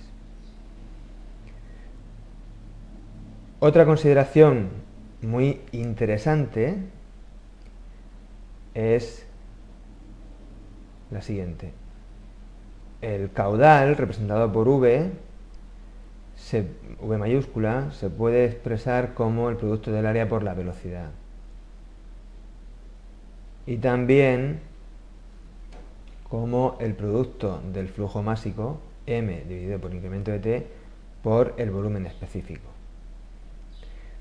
Otra 3.60 3.86
consideración 3.86 4.70
muy 5.22 5.62
interesante 5.72 6.78
es 8.74 9.26
la 11.12 11.22
siguiente. 11.22 11.74
El 13.02 13.32
caudal, 13.32 13.98
representado 13.98 14.52
por 14.52 14.68
V, 14.68 15.12
V 17.02 17.18
mayúscula, 17.18 17.92
se 17.92 18.10
puede 18.10 18.46
expresar 18.46 19.14
como 19.14 19.50
el 19.50 19.58
producto 19.58 19.92
del 19.92 20.06
área 20.06 20.28
por 20.28 20.44
la 20.44 20.54
velocidad 20.54 21.12
y 23.68 23.78
también 23.78 24.60
como 26.30 26.78
el 26.80 26.94
producto 26.94 27.62
del 27.74 27.88
flujo 27.88 28.22
másico 28.22 28.80
m 29.06 29.44
dividido 29.48 29.80
por 29.80 29.94
incremento 29.94 30.32
de 30.32 30.40
t 30.40 30.68
por 31.24 31.54
el 31.58 31.72
volumen 31.72 32.06
específico. 32.06 32.70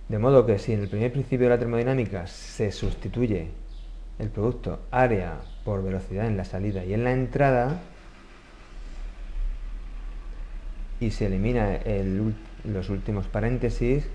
De 0.08 0.18
modo 0.18 0.44
que 0.46 0.58
si 0.58 0.72
en 0.72 0.80
el 0.80 0.88
primer 0.88 1.12
principio 1.12 1.46
de 1.46 1.54
la 1.54 1.58
termodinámica 1.58 2.26
se 2.26 2.70
sustituye 2.72 3.48
el 4.18 4.28
producto 4.28 4.80
área 4.90 5.40
por 5.64 5.82
velocidad 5.82 6.26
en 6.26 6.36
la 6.36 6.44
salida 6.44 6.84
y 6.84 6.94
en 6.94 7.04
la 7.04 7.12
entrada 7.12 7.80
y 11.00 11.10
se 11.10 11.26
elimina 11.26 11.80
los 12.64 12.88
últimos 12.90 13.26
paréntesis, 13.26 14.06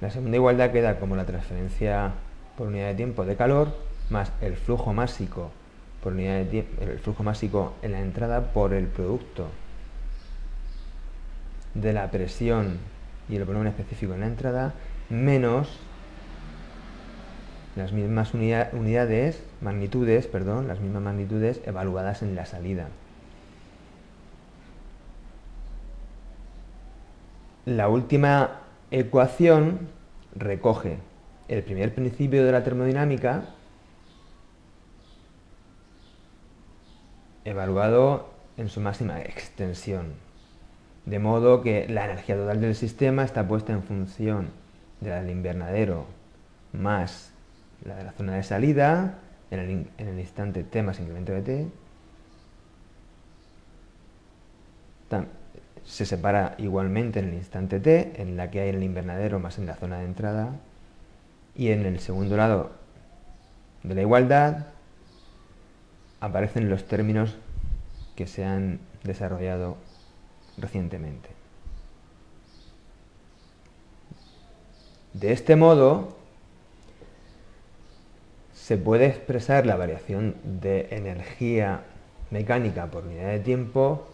la 0.00 0.10
segunda 0.10 0.36
igualdad 0.36 0.70
queda 0.72 0.98
como 0.98 1.16
la 1.16 1.24
transferencia 1.24 2.12
por 2.56 2.68
unidad 2.68 2.88
de 2.88 2.94
tiempo 2.94 3.24
de 3.24 3.36
calor 3.36 3.68
más 4.10 4.32
el 4.40 4.56
flujo 4.56 4.92
másico 4.92 5.50
por 6.02 6.12
unidad 6.12 6.36
de 6.36 6.44
tiempo, 6.44 6.82
el 6.82 6.98
flujo 6.98 7.22
másico 7.22 7.74
en 7.82 7.92
la 7.92 8.00
entrada 8.00 8.52
por 8.52 8.74
el 8.74 8.86
producto 8.86 9.48
de 11.74 11.92
la 11.92 12.10
presión 12.10 12.78
y 13.28 13.36
el 13.36 13.44
volumen 13.44 13.68
específico 13.68 14.14
en 14.14 14.20
la 14.20 14.26
entrada 14.26 14.74
menos 15.08 15.78
las 17.76 17.92
mismas 17.92 18.34
unidades, 18.34 19.42
magnitudes, 19.60 20.26
perdón, 20.28 20.68
las 20.68 20.78
mismas 20.78 21.02
magnitudes 21.02 21.60
evaluadas 21.66 22.22
en 22.22 22.36
la 22.36 22.46
salida. 22.46 22.88
La 27.64 27.88
última 27.88 28.60
ecuación 28.90 29.88
recoge 30.36 30.98
el 31.48 31.62
primer 31.62 31.94
principio 31.94 32.44
de 32.44 32.52
la 32.52 32.64
termodinámica 32.64 33.44
evaluado 37.44 38.30
en 38.56 38.68
su 38.68 38.80
máxima 38.80 39.20
extensión. 39.20 40.14
De 41.04 41.18
modo 41.18 41.62
que 41.62 41.86
la 41.88 42.06
energía 42.06 42.36
total 42.36 42.60
del 42.60 42.74
sistema 42.74 43.24
está 43.24 43.46
puesta 43.46 43.72
en 43.72 43.82
función 43.82 44.48
de 45.00 45.10
la 45.10 45.20
del 45.20 45.30
invernadero 45.30 46.06
más 46.72 47.30
la 47.84 47.96
de 47.96 48.04
la 48.04 48.12
zona 48.12 48.34
de 48.34 48.42
salida 48.42 49.18
en 49.50 49.88
el, 49.98 50.18
instante 50.18 50.64
t 50.64 50.82
más 50.82 50.98
incremento 50.98 51.32
de 51.32 51.42
t. 51.42 51.66
se 55.84 56.06
separa 56.06 56.54
igualmente 56.58 57.20
en 57.20 57.28
el 57.28 57.34
instante 57.34 57.78
t, 57.78 58.20
en 58.20 58.36
la 58.36 58.50
que 58.50 58.60
hay 58.60 58.70
en 58.70 58.76
el 58.76 58.82
invernadero 58.82 59.38
más 59.38 59.58
en 59.58 59.66
la 59.66 59.76
zona 59.76 59.98
de 59.98 60.06
entrada, 60.06 60.52
y 61.56 61.70
en 61.70 61.86
el 61.86 62.00
segundo 62.00 62.36
lado 62.36 62.72
de 63.82 63.94
la 63.94 64.00
igualdad 64.00 64.66
aparecen 66.20 66.68
los 66.70 66.84
términos 66.84 67.36
que 68.16 68.26
se 68.26 68.44
han 68.44 68.80
desarrollado 69.02 69.76
recientemente. 70.56 71.28
De 75.12 75.32
este 75.32 75.54
modo, 75.54 76.16
se 78.52 78.78
puede 78.78 79.06
expresar 79.06 79.66
la 79.66 79.76
variación 79.76 80.36
de 80.42 80.88
energía 80.90 81.82
mecánica 82.30 82.86
por 82.86 83.04
unidad 83.04 83.28
de 83.28 83.40
tiempo 83.40 84.08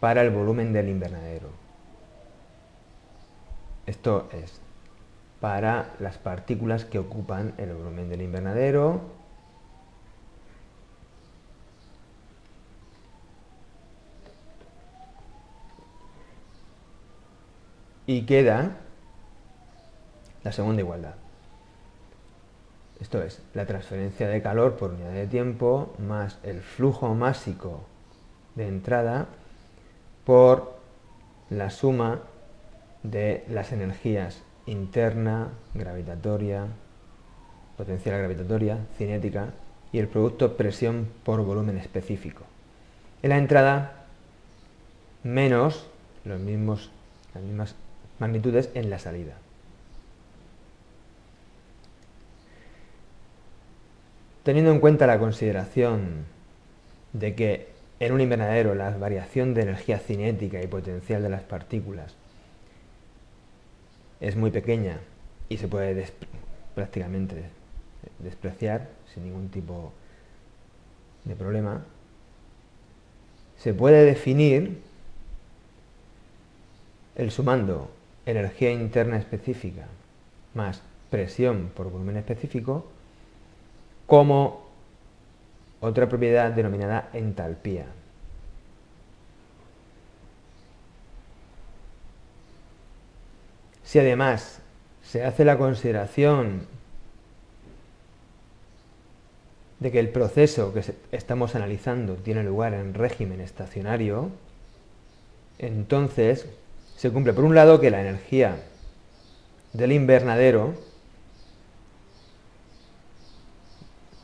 para 0.00 0.22
el 0.22 0.30
volumen 0.30 0.72
del 0.72 0.88
invernadero. 0.88 1.48
Esto 3.86 4.28
es, 4.32 4.59
para 5.40 5.94
las 5.98 6.18
partículas 6.18 6.84
que 6.84 6.98
ocupan 6.98 7.54
el 7.56 7.72
volumen 7.74 8.08
del 8.08 8.22
invernadero, 8.22 9.00
y 18.06 18.26
queda 18.26 18.72
la 20.42 20.50
segunda 20.50 20.82
igualdad. 20.82 21.14
Esto 23.00 23.22
es, 23.22 23.40
la 23.54 23.66
transferencia 23.66 24.26
de 24.28 24.42
calor 24.42 24.76
por 24.76 24.90
unidad 24.90 25.12
de 25.12 25.28
tiempo 25.28 25.94
más 25.98 26.38
el 26.42 26.60
flujo 26.60 27.14
másico 27.14 27.84
de 28.56 28.66
entrada 28.66 29.28
por 30.24 30.74
la 31.50 31.70
suma 31.70 32.22
de 33.04 33.44
las 33.48 33.70
energías 33.70 34.42
interna, 34.70 35.48
gravitatoria, 35.74 36.66
potencial 37.76 38.18
gravitatoria, 38.18 38.78
cinética 38.96 39.50
y 39.92 39.98
el 39.98 40.08
producto 40.08 40.56
presión 40.56 41.08
por 41.24 41.42
volumen 41.44 41.76
específico. 41.76 42.44
En 43.22 43.30
la 43.30 43.38
entrada 43.38 44.04
menos 45.24 45.86
los 46.24 46.40
mismos, 46.40 46.90
las 47.34 47.42
mismas 47.42 47.74
magnitudes 48.18 48.70
en 48.74 48.90
la 48.90 48.98
salida. 48.98 49.34
Teniendo 54.44 54.70
en 54.70 54.80
cuenta 54.80 55.06
la 55.06 55.18
consideración 55.18 56.24
de 57.12 57.34
que 57.34 57.68
en 57.98 58.12
un 58.12 58.20
invernadero 58.20 58.74
la 58.74 58.90
variación 58.90 59.52
de 59.52 59.62
energía 59.62 59.98
cinética 59.98 60.62
y 60.62 60.66
potencial 60.66 61.22
de 61.22 61.28
las 61.28 61.42
partículas 61.42 62.14
es 64.20 64.36
muy 64.36 64.50
pequeña 64.50 64.98
y 65.48 65.56
se 65.56 65.68
puede 65.68 66.06
prácticamente 66.74 67.44
despreciar 68.18 68.88
sin 69.12 69.24
ningún 69.24 69.48
tipo 69.48 69.92
de 71.24 71.34
problema, 71.34 71.84
se 73.58 73.74
puede 73.74 74.04
definir 74.04 74.80
el 77.16 77.30
sumando 77.30 77.90
energía 78.24 78.70
interna 78.72 79.18
específica 79.18 79.86
más 80.54 80.82
presión 81.10 81.70
por 81.74 81.90
volumen 81.90 82.16
específico 82.16 82.86
como 84.06 84.66
otra 85.80 86.08
propiedad 86.08 86.50
denominada 86.52 87.10
entalpía. 87.12 87.86
Si 93.90 93.98
además 93.98 94.60
se 95.02 95.24
hace 95.24 95.44
la 95.44 95.58
consideración 95.58 96.68
de 99.80 99.90
que 99.90 99.98
el 99.98 100.10
proceso 100.10 100.72
que 100.72 100.94
estamos 101.10 101.56
analizando 101.56 102.14
tiene 102.14 102.44
lugar 102.44 102.72
en 102.72 102.94
régimen 102.94 103.40
estacionario, 103.40 104.30
entonces 105.58 106.46
se 106.96 107.10
cumple 107.10 107.32
por 107.32 107.42
un 107.42 107.56
lado 107.56 107.80
que 107.80 107.90
la 107.90 108.00
energía 108.00 108.62
del 109.72 109.90
invernadero, 109.90 110.74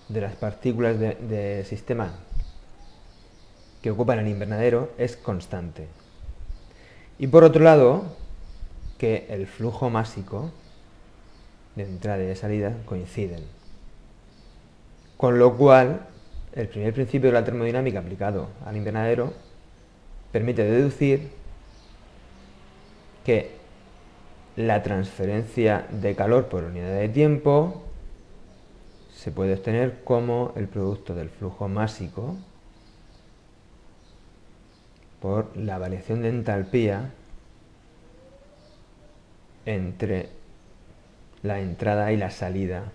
de 0.09 0.21
las 0.21 0.37
partículas 0.37 0.97
de, 1.01 1.67
sistema 1.69 2.15
que 3.83 3.91
ocupan 3.91 4.21
el 4.21 4.29
invernadero, 4.29 4.93
es 4.97 5.17
constante. 5.17 5.89
Y 7.19 7.27
por 7.27 7.43
otro 7.43 7.65
lado, 7.65 8.26
que 8.99 9.27
el 9.29 9.47
flujo 9.47 9.91
másico 9.91 10.51
de 11.75 11.85
entrada 11.85 12.23
y 12.23 12.27
de 12.27 12.37
salida 12.37 12.75
coinciden. 12.87 13.45
Con 15.17 15.39
lo 15.39 15.57
cual, 15.57 16.07
el 16.53 16.69
primer 16.69 16.95
principio 16.95 17.31
de 17.31 17.35
la 17.35 17.45
termodinámica 17.45 18.01
aplicado 18.01 18.49
al 18.65 18.77
invernadero 18.77 19.33
permite 20.33 20.65
deducir 20.65 21.31
que 23.25 23.57
la 24.57 24.83
transferencia 24.83 25.87
de 25.91 26.15
calor 26.15 26.47
por 26.47 26.65
unidad 26.65 26.99
de 26.99 27.09
tiempo 27.09 27.83
se 29.15 29.31
puede 29.31 29.55
obtener 29.55 30.03
como 30.05 30.53
el 30.57 30.69
producto 30.69 31.15
del 31.15 31.29
flujo 31.29 31.69
másico 31.69 32.37
por 35.21 35.55
la 35.57 35.79
variación 35.79 36.23
de 36.23 36.29
entalpía 36.29 37.11
entre 39.67 40.31
la 41.43 41.61
entrada 41.61 42.13
y 42.13 42.17
la 42.17 42.31
salida 42.31 42.93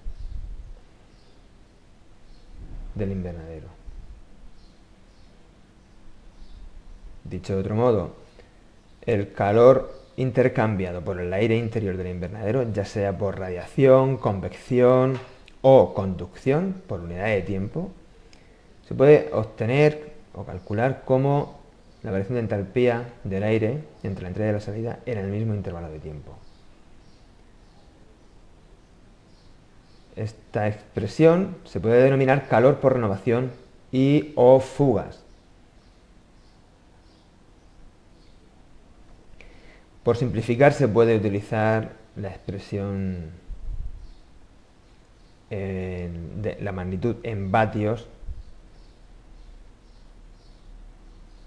del 2.96 3.12
invernadero. 3.12 3.68
Dicho 7.24 7.54
de 7.54 7.60
otro 7.62 7.76
modo, 7.76 8.16
el 9.06 9.34
calor 9.34 10.02
intercambiado 10.18 11.02
por 11.02 11.20
el 11.20 11.34
aire 11.34 11.58
interior 11.58 11.98
del 11.98 12.08
invernadero, 12.08 12.72
ya 12.72 12.86
sea 12.86 13.18
por 13.18 13.40
radiación, 13.40 14.18
convección 14.18 15.20
o 15.62 15.94
conducción 15.94 16.82
por 16.88 17.02
unidad 17.02 17.28
de 17.28 17.42
tiempo, 17.42 17.92
se 18.88 18.96
puede 18.96 19.30
obtener 19.32 20.12
o 20.34 20.44
calcular 20.44 21.04
como 21.06 21.62
la 22.04 22.12
variación 22.12 22.36
de 22.36 22.42
entalpía 22.42 23.14
del 23.24 23.44
aire 23.44 23.84
entre 24.04 24.24
la 24.24 24.30
entrada 24.30 24.50
y 24.50 24.54
la 24.54 24.60
salida 24.60 25.00
en 25.06 25.18
el 25.18 25.28
mismo 25.28 25.54
intervalo 25.54 25.90
de 25.90 26.00
tiempo. 26.00 26.41
Esta 30.16 30.68
expresión 30.68 31.58
se 31.66 31.80
puede 31.80 32.04
denominar 32.04 32.48
calor 32.48 32.80
por 32.80 32.94
renovación 32.94 33.52
y 33.92 34.34
o 34.36 34.60
fugas. 34.60 35.24
Por 40.04 40.18
simplificar 40.18 40.74
se 40.74 40.88
puede 40.88 41.16
utilizar 41.16 41.94
la 42.16 42.30
expresión 42.30 43.32
de 45.50 46.58
la 46.62 46.72
magnitud 46.72 47.18
en 47.24 47.52
vatios 47.52 48.08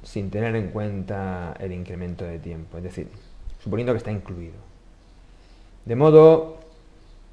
sin 0.02 0.30
tener 0.30 0.54
en 0.56 0.68
cuenta 0.68 1.54
el 1.58 1.72
incremento 1.72 2.24
de 2.24 2.38
tiempo, 2.38 2.76
es 2.76 2.84
decir, 2.84 3.08
suponiendo 3.62 3.94
que 3.94 3.98
está 3.98 4.12
incluido. 4.12 4.54
De 5.86 5.96
modo 5.96 6.60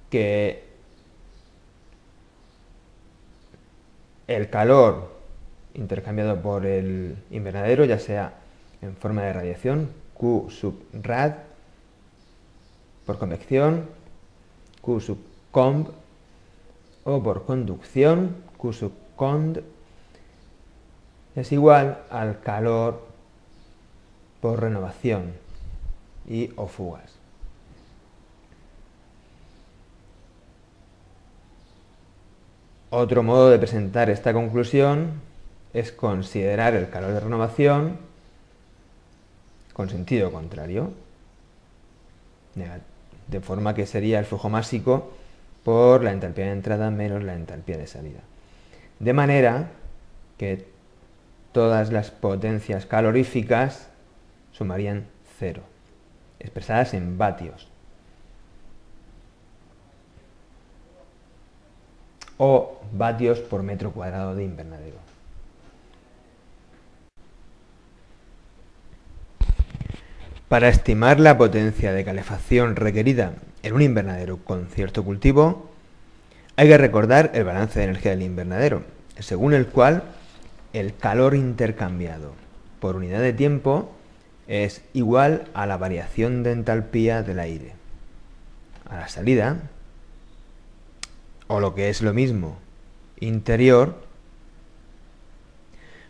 que 0.09 0.70
el 4.35 4.49
calor 4.49 5.11
intercambiado 5.73 6.41
por 6.41 6.65
el 6.65 7.17
invernadero, 7.31 7.85
ya 7.85 7.99
sea 7.99 8.33
en 8.81 8.95
forma 8.95 9.23
de 9.23 9.33
radiación, 9.33 9.89
Q 10.13 10.47
sub 10.49 10.83
rad, 10.93 11.33
por 13.05 13.17
convección, 13.17 13.87
Q 14.81 14.99
sub 14.99 15.17
o 17.03 17.23
por 17.23 17.45
conducción, 17.45 18.35
Q 18.57 18.73
sub 18.73 18.93
cond, 19.15 19.59
es 21.35 21.51
igual 21.51 22.03
al 22.09 22.41
calor 22.41 23.01
por 24.41 24.59
renovación 24.59 25.33
y 26.27 26.51
o 26.55 26.67
fugas. 26.67 27.20
Otro 32.93 33.23
modo 33.23 33.49
de 33.49 33.57
presentar 33.57 34.09
esta 34.09 34.33
conclusión 34.33 35.21
es 35.73 35.93
considerar 35.93 36.75
el 36.75 36.89
calor 36.89 37.13
de 37.13 37.21
renovación 37.21 37.99
con 39.71 39.89
sentido 39.89 40.29
contrario. 40.29 40.91
De 43.27 43.39
forma 43.39 43.73
que 43.73 43.85
sería 43.85 44.19
el 44.19 44.25
flujo 44.25 44.49
másico 44.49 45.13
por 45.63 46.03
la 46.03 46.11
entalpía 46.11 46.47
de 46.47 46.51
entrada 46.51 46.91
menos 46.91 47.23
la 47.23 47.35
entalpía 47.35 47.77
de 47.77 47.87
salida. 47.87 48.19
De 48.99 49.13
manera 49.13 49.69
que 50.37 50.67
todas 51.53 51.93
las 51.93 52.11
potencias 52.11 52.85
caloríficas 52.85 53.87
sumarían 54.51 55.05
cero, 55.39 55.61
expresadas 56.41 56.93
en 56.93 57.17
vatios. 57.17 57.70
O 62.43 62.81
vatios 62.91 63.37
por 63.37 63.61
metro 63.61 63.91
cuadrado 63.91 64.33
de 64.33 64.43
invernadero. 64.43 64.97
Para 70.47 70.67
estimar 70.67 71.19
la 71.19 71.37
potencia 71.37 71.93
de 71.93 72.03
calefacción 72.03 72.75
requerida 72.75 73.35
en 73.61 73.73
un 73.73 73.83
invernadero 73.83 74.37
con 74.37 74.65
cierto 74.65 75.03
cultivo, 75.03 75.69
hay 76.55 76.67
que 76.67 76.79
recordar 76.79 77.29
el 77.35 77.43
balance 77.43 77.77
de 77.77 77.85
energía 77.85 78.09
del 78.09 78.23
invernadero, 78.23 78.81
según 79.19 79.53
el 79.53 79.67
cual 79.67 80.01
el 80.73 80.95
calor 80.95 81.35
intercambiado 81.35 82.33
por 82.79 82.95
unidad 82.95 83.21
de 83.21 83.33
tiempo 83.33 83.91
es 84.47 84.81
igual 84.93 85.43
a 85.53 85.67
la 85.67 85.77
variación 85.77 86.41
de 86.41 86.53
entalpía 86.53 87.21
del 87.21 87.39
aire. 87.39 87.73
A 88.89 88.95
la 88.97 89.09
salida, 89.09 89.57
o 91.51 91.59
lo 91.59 91.75
que 91.75 91.89
es 91.89 92.01
lo 92.01 92.13
mismo, 92.13 92.57
interior, 93.19 94.01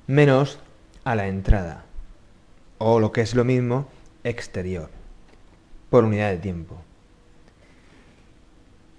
menos 0.05 0.59
a 1.03 1.15
la 1.15 1.25
entrada, 1.25 1.83
o 2.77 2.99
lo 2.99 3.11
que 3.11 3.21
es 3.21 3.33
lo 3.33 3.43
mismo, 3.43 3.89
exterior, 4.23 4.91
por 5.89 6.03
unidad 6.03 6.29
de 6.29 6.37
tiempo. 6.37 6.79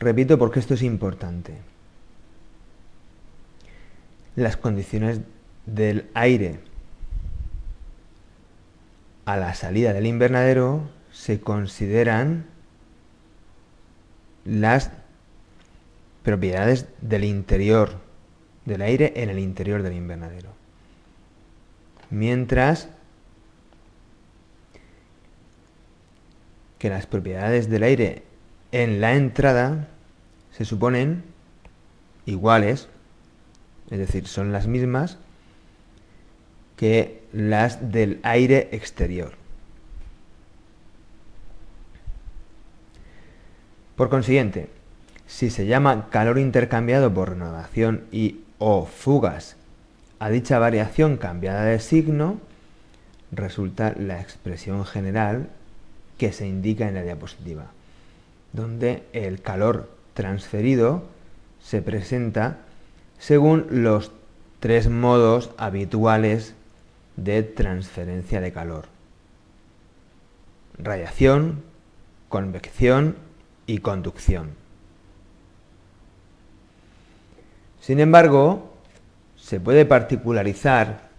Repito 0.01 0.37
porque 0.37 0.59
esto 0.59 0.75
es 0.75 0.83
importante. 0.83 1.59
Las 4.35 4.57
condiciones 4.57 5.21
del 5.67 6.11
aire 6.13 6.59
a 9.27 9.37
la 9.37 9.55
salida 9.55 9.93
del 9.93 10.07
invernadero 10.07 10.91
se 11.13 11.41
consideran 11.41 12.47
las 14.45 14.91
propiedades 16.23 16.87
del 17.01 17.25
interior 17.25 18.01
del 18.65 18.83
aire 18.83 19.13
en 19.17 19.31
el 19.31 19.39
interior 19.39 19.83
del 19.83 19.95
invernadero. 19.95 20.51
Mientras 22.11 22.89
que 26.79 26.89
las 26.89 27.07
propiedades 27.07 27.69
del 27.69 27.83
aire 27.83 28.23
en 28.73 29.01
la 29.01 29.15
entrada 29.15 29.89
se 30.53 30.65
suponen 30.65 31.25
iguales, 32.27 32.89
es 33.91 33.99
decir, 33.99 34.27
son 34.27 34.53
las 34.53 34.67
mismas 34.67 35.19
que 36.77 37.23
las 37.33 37.93
del 37.93 38.21
aire 38.23 38.69
exterior. 38.73 39.33
Por 43.97 44.09
consiguiente, 44.09 44.69
si 45.33 45.49
se 45.49 45.65
llama 45.65 46.11
calor 46.11 46.39
intercambiado 46.39 47.15
por 47.15 47.31
renovación 47.31 48.05
y 48.13 48.41
o 48.59 48.85
fugas 48.85 49.57
a 50.19 50.29
dicha 50.29 50.59
variación 50.59 51.17
cambiada 51.17 51.65
de 51.65 51.81
signo, 51.81 52.39
resulta 53.31 53.95
la 53.99 54.21
expresión 54.21 54.85
general 54.85 55.49
que 56.19 56.35
se 56.35 56.47
indica 56.47 56.87
en 56.87 56.95
la 56.95 57.03
diapositiva, 57.03 57.69
donde 58.53 59.05
el 59.15 59.41
calor 59.41 59.89
transferido 60.13 61.05
se 61.63 61.81
presenta 61.81 62.59
según 63.19 63.67
los 63.71 64.13
tres 64.61 64.91
modos 64.91 65.51
habituales 65.57 66.55
de 67.17 67.43
transferencia 67.43 68.43
de 68.43 68.53
calor. 68.53 68.85
Radiación, 70.77 71.63
convección 72.29 73.17
y 73.67 73.79
conducción. 73.79 74.62
Sin 77.83 77.99
embargo, 77.99 78.77
se 79.37 79.59
puede 79.59 79.85
particularizar 79.85 81.11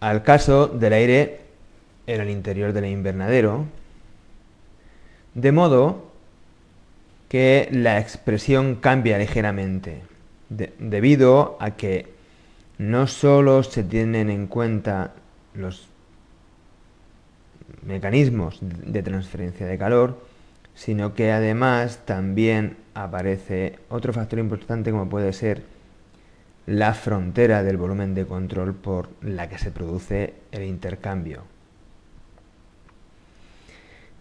al 0.00 0.22
caso 0.22 0.66
del 0.66 0.94
aire 0.94 1.40
en 2.06 2.22
el 2.22 2.30
interior 2.30 2.72
del 2.72 2.86
invernadero, 2.86 3.66
de 5.34 5.52
modo 5.52 6.10
que 7.28 7.68
la 7.70 8.00
expresión 8.00 8.76
cambia 8.76 9.18
ligeramente, 9.18 10.00
debido 10.48 11.58
a 11.60 11.72
que 11.72 12.14
no 12.78 13.06
solo 13.06 13.62
se 13.62 13.84
tienen 13.84 14.30
en 14.30 14.46
cuenta 14.46 15.12
los 15.52 15.86
mecanismos 17.82 18.58
de 18.62 19.02
transferencia 19.02 19.66
de 19.66 19.76
calor, 19.76 20.29
sino 20.80 21.12
que 21.12 21.30
además 21.30 21.98
también 22.06 22.78
aparece 22.94 23.78
otro 23.90 24.14
factor 24.14 24.38
importante 24.38 24.90
como 24.90 25.10
puede 25.10 25.34
ser 25.34 25.62
la 26.64 26.94
frontera 26.94 27.62
del 27.62 27.76
volumen 27.76 28.14
de 28.14 28.24
control 28.24 28.74
por 28.74 29.10
la 29.20 29.50
que 29.50 29.58
se 29.58 29.72
produce 29.72 30.32
el 30.52 30.62
intercambio. 30.62 31.42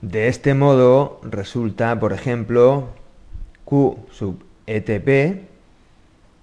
De 0.02 0.28
este 0.28 0.54
modo 0.54 1.22
resulta, 1.24 1.98
por 1.98 2.12
ejemplo, 2.12 2.90
Q 3.64 4.08
sub 4.12 4.44
ETP, 4.68 5.48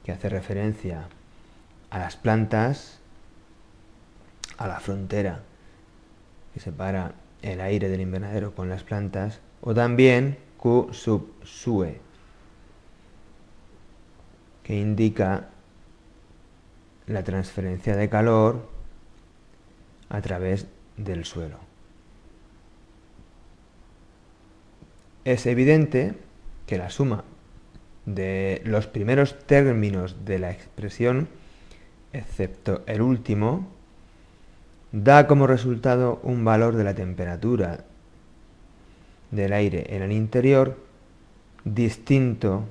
que 0.02 0.12
hace 0.12 0.30
referencia 0.30 1.08
a 1.90 1.98
las 1.98 2.16
plantas, 2.16 3.00
a 4.56 4.66
la 4.66 4.80
frontera 4.80 5.40
que 6.54 6.60
separa 6.60 7.12
el 7.42 7.60
aire 7.60 7.90
del 7.90 8.00
invernadero 8.00 8.54
con 8.54 8.70
las 8.70 8.82
plantas, 8.82 9.40
o 9.66 9.74
también 9.74 10.38
Q 10.58 10.90
sub 10.92 11.34
SUE, 11.42 11.98
que 14.62 14.76
indica 14.76 15.48
la 17.08 17.24
transferencia 17.24 17.96
de 17.96 18.08
calor 18.08 18.68
a 20.08 20.20
través 20.20 20.68
del 20.96 21.24
suelo. 21.24 21.58
Es 25.24 25.46
evidente 25.46 26.14
que 26.66 26.78
la 26.78 26.88
suma 26.88 27.24
de 28.04 28.62
los 28.64 28.86
primeros 28.86 29.36
términos 29.46 30.24
de 30.24 30.38
la 30.38 30.52
expresión, 30.52 31.26
excepto 32.12 32.84
el 32.86 33.02
último, 33.02 33.66
da 34.92 35.26
como 35.26 35.48
resultado 35.48 36.20
un 36.22 36.44
valor 36.44 36.76
de 36.76 36.84
la 36.84 36.94
temperatura 36.94 37.85
del 39.36 39.52
aire 39.52 39.94
en 39.94 40.02
el 40.02 40.12
interior 40.12 40.76
distinto 41.64 42.64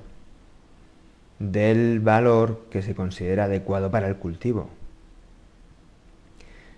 del 1.38 2.00
valor 2.00 2.66
que 2.70 2.82
se 2.82 2.94
considera 2.94 3.44
adecuado 3.44 3.90
para 3.90 4.08
el 4.08 4.16
cultivo. 4.16 4.68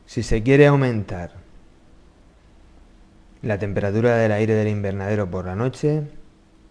Si 0.07 0.23
se 0.23 0.43
quiere 0.43 0.67
aumentar 0.67 1.33
la 3.43 3.59
temperatura 3.59 4.17
del 4.17 4.33
aire 4.33 4.55
del 4.55 4.69
invernadero 4.69 5.31
por 5.31 5.47
la 5.47 5.55
noche, 5.55 6.03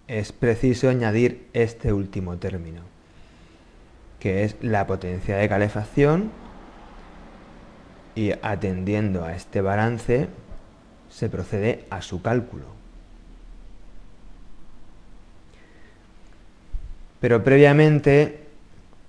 es 0.07 0.31
preciso 0.31 0.89
añadir 0.89 1.47
este 1.53 1.93
último 1.93 2.37
término, 2.37 2.81
que 4.19 4.43
es 4.43 4.55
la 4.61 4.87
potencia 4.87 5.37
de 5.37 5.47
calefacción 5.47 6.31
y 8.15 8.31
atendiendo 8.41 9.23
a 9.23 9.35
este 9.35 9.61
balance 9.61 10.27
se 11.09 11.29
procede 11.29 11.85
a 11.89 12.01
su 12.01 12.21
cálculo. 12.21 12.76
Pero 17.19 17.43
previamente 17.43 18.47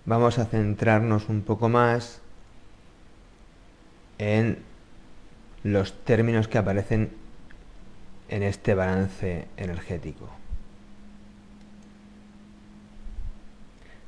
vamos 0.07 0.38
a 0.38 0.47
centrarnos 0.47 1.29
un 1.29 1.42
poco 1.42 1.68
más 1.68 2.21
en 4.18 4.59
los 5.62 5.92
términos 6.05 6.49
que 6.49 6.59
aparecen 6.59 7.11
en 8.29 8.42
este 8.42 8.75
balance 8.75 9.47
energético. 9.57 10.29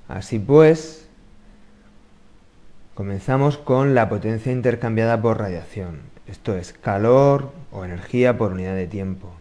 Así 0.08 0.38
pues, 0.38 1.08
comenzamos 2.94 3.58
con 3.58 3.94
la 3.94 4.08
potencia 4.08 4.50
intercambiada 4.50 5.20
por 5.22 5.38
radiación, 5.38 6.00
esto 6.26 6.56
es 6.56 6.72
calor 6.72 7.52
o 7.70 7.84
energía 7.84 8.36
por 8.36 8.52
unidad 8.52 8.74
de 8.74 8.86
tiempo. 8.86 9.39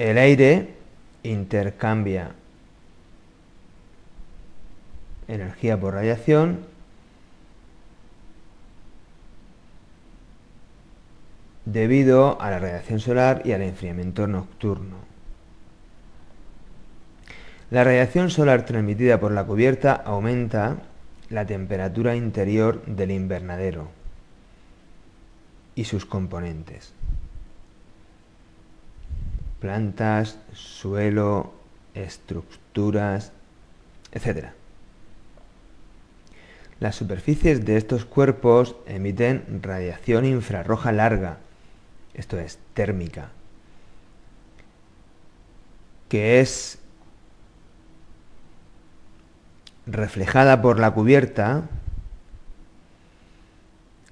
El 0.00 0.16
aire 0.16 0.70
intercambia 1.24 2.30
energía 5.28 5.78
por 5.78 5.92
radiación 5.92 6.60
debido 11.66 12.40
a 12.40 12.50
la 12.50 12.60
radiación 12.60 12.98
solar 13.00 13.42
y 13.44 13.52
al 13.52 13.60
enfriamiento 13.60 14.26
nocturno. 14.26 14.96
La 17.70 17.84
radiación 17.84 18.30
solar 18.30 18.64
transmitida 18.64 19.20
por 19.20 19.32
la 19.32 19.44
cubierta 19.44 19.92
aumenta 19.92 20.78
la 21.28 21.44
temperatura 21.44 22.16
interior 22.16 22.82
del 22.86 23.10
invernadero 23.10 23.90
y 25.74 25.84
sus 25.84 26.06
componentes. 26.06 26.94
Plantas, 29.60 30.38
suelo, 30.52 31.52
estructuras, 31.94 33.32
etc. 34.12 34.48
Las 36.80 36.96
superficies 36.96 37.64
de 37.64 37.76
estos 37.76 38.06
cuerpos 38.06 38.74
emiten 38.86 39.60
radiación 39.62 40.24
infrarroja 40.24 40.92
larga, 40.92 41.38
esto 42.14 42.38
es 42.38 42.58
térmica, 42.72 43.30
que 46.08 46.40
es 46.40 46.78
reflejada 49.86 50.62
por 50.62 50.80
la 50.80 50.92
cubierta, 50.92 51.68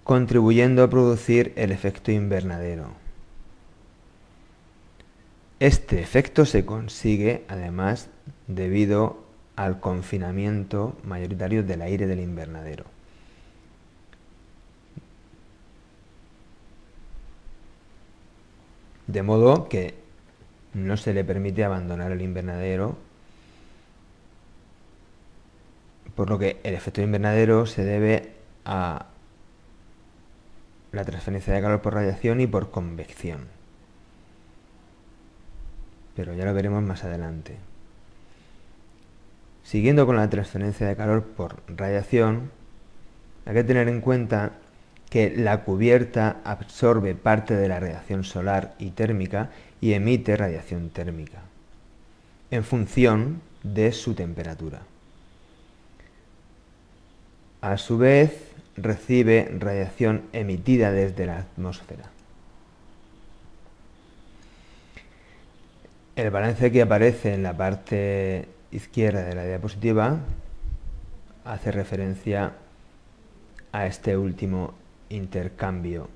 contribuyendo 0.04 0.82
a 0.82 0.90
producir 0.90 1.52
el 1.56 1.72
efecto 1.72 2.12
invernadero. 2.12 3.07
Este 5.60 6.00
efecto 6.00 6.46
se 6.46 6.64
consigue 6.64 7.44
además 7.48 8.10
debido 8.46 9.24
al 9.56 9.80
confinamiento 9.80 10.96
mayoritario 11.02 11.64
del 11.64 11.82
aire 11.82 12.06
del 12.06 12.20
invernadero. 12.20 12.84
De 19.08 19.22
modo 19.22 19.68
que 19.68 19.94
no 20.74 20.96
se 20.96 21.12
le 21.12 21.24
permite 21.24 21.64
abandonar 21.64 22.12
el 22.12 22.22
invernadero, 22.22 22.96
por 26.14 26.30
lo 26.30 26.38
que 26.38 26.60
el 26.62 26.74
efecto 26.74 27.00
invernadero 27.00 27.66
se 27.66 27.84
debe 27.84 28.32
a 28.64 29.06
la 30.92 31.04
transferencia 31.04 31.52
de 31.52 31.62
calor 31.62 31.80
por 31.82 31.94
radiación 31.94 32.40
y 32.40 32.46
por 32.46 32.70
convección. 32.70 33.57
Pero 36.18 36.34
ya 36.34 36.44
lo 36.44 36.52
veremos 36.52 36.82
más 36.82 37.04
adelante. 37.04 37.54
Siguiendo 39.62 40.04
con 40.04 40.16
la 40.16 40.28
transferencia 40.28 40.84
de 40.88 40.96
calor 40.96 41.22
por 41.22 41.62
radiación, 41.68 42.50
hay 43.46 43.54
que 43.54 43.62
tener 43.62 43.86
en 43.86 44.00
cuenta 44.00 44.54
que 45.10 45.32
la 45.36 45.62
cubierta 45.62 46.38
absorbe 46.42 47.14
parte 47.14 47.54
de 47.54 47.68
la 47.68 47.78
radiación 47.78 48.24
solar 48.24 48.74
y 48.80 48.90
térmica 48.90 49.50
y 49.80 49.92
emite 49.92 50.36
radiación 50.36 50.90
térmica, 50.90 51.38
en 52.50 52.64
función 52.64 53.40
de 53.62 53.92
su 53.92 54.14
temperatura. 54.14 54.80
A 57.60 57.76
su 57.76 57.96
vez, 57.96 58.50
recibe 58.76 59.54
radiación 59.56 60.24
emitida 60.32 60.90
desde 60.90 61.26
la 61.26 61.38
atmósfera. 61.38 62.17
El 66.18 66.30
balance 66.30 66.72
que 66.72 66.82
aparece 66.82 67.32
en 67.32 67.44
la 67.44 67.56
parte 67.56 68.48
izquierda 68.72 69.22
de 69.22 69.36
la 69.36 69.44
diapositiva 69.44 70.18
hace 71.44 71.70
referencia 71.70 72.54
a 73.70 73.86
este 73.86 74.16
último 74.16 74.74
intercambio 75.10 76.08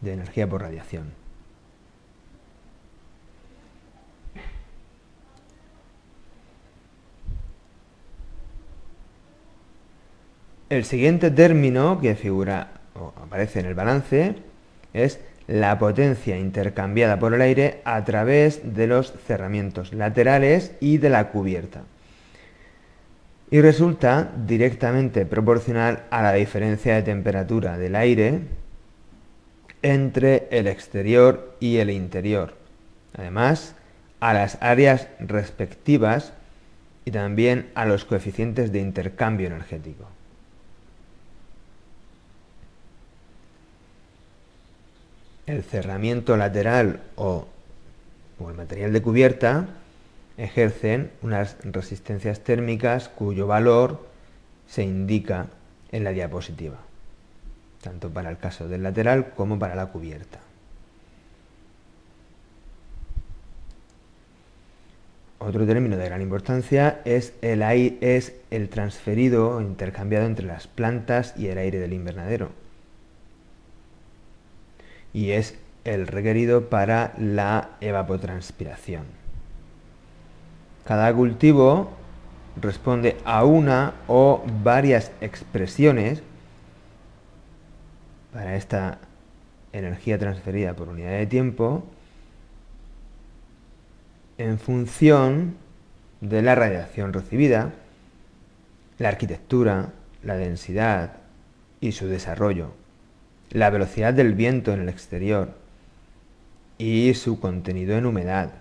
de 0.00 0.12
energía 0.12 0.48
por 0.48 0.62
radiación. 0.62 1.12
El 10.68 10.84
siguiente 10.84 11.30
término 11.30 12.00
que 12.00 12.16
figura 12.16 12.72
o 12.96 13.12
aparece 13.22 13.60
en 13.60 13.66
el 13.66 13.74
balance 13.76 14.34
es 14.92 15.20
la 15.48 15.78
potencia 15.78 16.38
intercambiada 16.38 17.18
por 17.18 17.34
el 17.34 17.40
aire 17.40 17.80
a 17.84 18.04
través 18.04 18.74
de 18.74 18.86
los 18.86 19.12
cerramientos 19.26 19.94
laterales 19.94 20.72
y 20.78 20.98
de 20.98 21.08
la 21.08 21.30
cubierta. 21.30 21.82
Y 23.50 23.62
resulta 23.62 24.30
directamente 24.46 25.24
proporcional 25.24 26.04
a 26.10 26.22
la 26.22 26.34
diferencia 26.34 26.94
de 26.94 27.02
temperatura 27.02 27.78
del 27.78 27.96
aire 27.96 28.40
entre 29.80 30.48
el 30.50 30.66
exterior 30.66 31.56
y 31.60 31.78
el 31.78 31.88
interior. 31.88 32.54
Además, 33.16 33.74
a 34.20 34.34
las 34.34 34.58
áreas 34.60 35.08
respectivas 35.18 36.34
y 37.06 37.10
también 37.10 37.70
a 37.74 37.86
los 37.86 38.04
coeficientes 38.04 38.70
de 38.70 38.80
intercambio 38.80 39.46
energético. 39.46 40.17
El 45.48 45.62
cerramiento 45.62 46.36
lateral 46.36 47.00
o, 47.16 47.46
el 48.48 48.54
material 48.54 48.92
de 48.92 49.02
cubierta 49.02 49.66
ejercen 50.36 51.10
unas 51.22 51.56
resistencias 51.64 52.40
térmicas 52.40 53.08
cuyo 53.08 53.46
valor 53.46 54.06
se 54.68 54.84
indica 54.84 55.46
en 55.90 56.04
la 56.04 56.10
diapositiva, 56.10 56.78
tanto 57.82 58.10
para 58.10 58.30
el 58.30 58.38
caso 58.38 58.68
del 58.68 58.84
lateral 58.84 59.30
como 59.34 59.58
para 59.58 59.74
la 59.74 59.86
cubierta. 59.86 60.38
Otro 65.40 65.66
término 65.66 65.96
de 65.96 66.04
gran 66.04 66.20
importancia 66.20 67.00
es 67.04 67.32
el, 67.42 67.62
es 67.62 68.34
el 68.50 68.68
transferido 68.68 69.56
o 69.56 69.60
intercambiado 69.60 70.26
entre 70.26 70.46
las 70.46 70.66
plantas 70.66 71.34
y 71.36 71.46
el 71.48 71.58
aire 71.58 71.78
del 71.78 71.92
invernadero 71.92 72.50
y 75.12 75.30
es 75.30 75.58
el 75.84 76.06
requerido 76.06 76.68
para 76.68 77.14
la 77.18 77.70
evapotranspiración. 77.80 79.04
Cada 80.84 81.12
cultivo 81.14 81.90
responde 82.60 83.16
a 83.24 83.44
una 83.44 83.94
o 84.06 84.44
varias 84.62 85.12
expresiones 85.20 86.22
para 88.32 88.56
esta 88.56 88.98
energía 89.72 90.18
transferida 90.18 90.74
por 90.74 90.88
unidad 90.88 91.12
de 91.12 91.26
tiempo 91.26 91.84
en 94.38 94.58
función 94.58 95.56
de 96.20 96.42
la 96.42 96.54
radiación 96.54 97.12
recibida, 97.12 97.72
la 98.98 99.08
arquitectura, 99.08 99.92
la 100.22 100.36
densidad 100.36 101.16
y 101.80 101.92
su 101.92 102.06
desarrollo 102.06 102.72
la 103.50 103.70
velocidad 103.70 104.14
del 104.14 104.34
viento 104.34 104.72
en 104.72 104.80
el 104.80 104.88
exterior 104.88 105.54
y 106.76 107.14
su 107.14 107.40
contenido 107.40 107.96
en 107.96 108.06
humedad. 108.06 108.52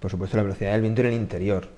Por 0.00 0.10
supuesto, 0.10 0.36
la 0.36 0.44
velocidad 0.44 0.72
del 0.72 0.82
viento 0.82 1.00
en 1.00 1.08
el 1.08 1.14
interior. 1.14 1.68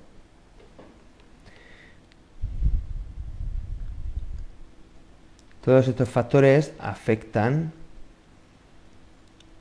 Todos 5.64 5.87
estos 5.89 6.09
factores 6.09 6.72
afectan 6.78 7.72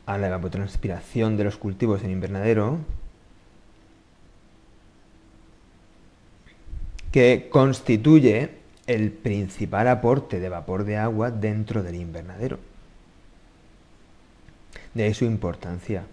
a 0.05 0.17
la 0.17 0.27
evapotranspiración 0.27 1.37
de 1.37 1.43
los 1.43 1.57
cultivos 1.57 2.03
en 2.03 2.11
invernadero 2.11 2.79
que 7.11 7.49
constituye 7.51 8.49
el 8.85 9.11
principal 9.11 9.87
aporte 9.87 10.39
de 10.39 10.49
vapor 10.49 10.85
de 10.85 10.97
agua 10.97 11.31
dentro 11.31 11.83
del 11.83 11.95
invernadero. 11.95 12.59
De 14.93 15.03
ahí 15.03 15.13
su 15.13 15.25
importancia 15.25 16.03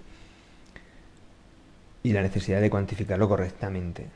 y 2.03 2.13
la 2.13 2.23
necesidad 2.23 2.61
de 2.61 2.71
cuantificarlo 2.71 3.29
correctamente. 3.29 4.07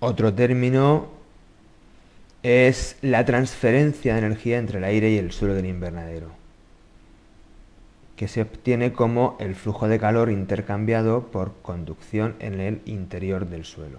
Otro 0.00 0.34
término 0.34 1.08
es 2.42 2.96
la 3.00 3.24
transferencia 3.24 4.12
de 4.12 4.18
energía 4.18 4.58
entre 4.58 4.78
el 4.78 4.84
aire 4.84 5.10
y 5.10 5.18
el 5.18 5.32
suelo 5.32 5.54
del 5.54 5.66
invernadero 5.66 6.35
que 8.16 8.28
se 8.28 8.42
obtiene 8.42 8.92
como 8.92 9.36
el 9.38 9.54
flujo 9.54 9.88
de 9.88 9.98
calor 9.98 10.30
intercambiado 10.30 11.26
por 11.26 11.52
conducción 11.62 12.34
en 12.38 12.60
el 12.60 12.80
interior 12.86 13.46
del 13.46 13.64
suelo. 13.64 13.98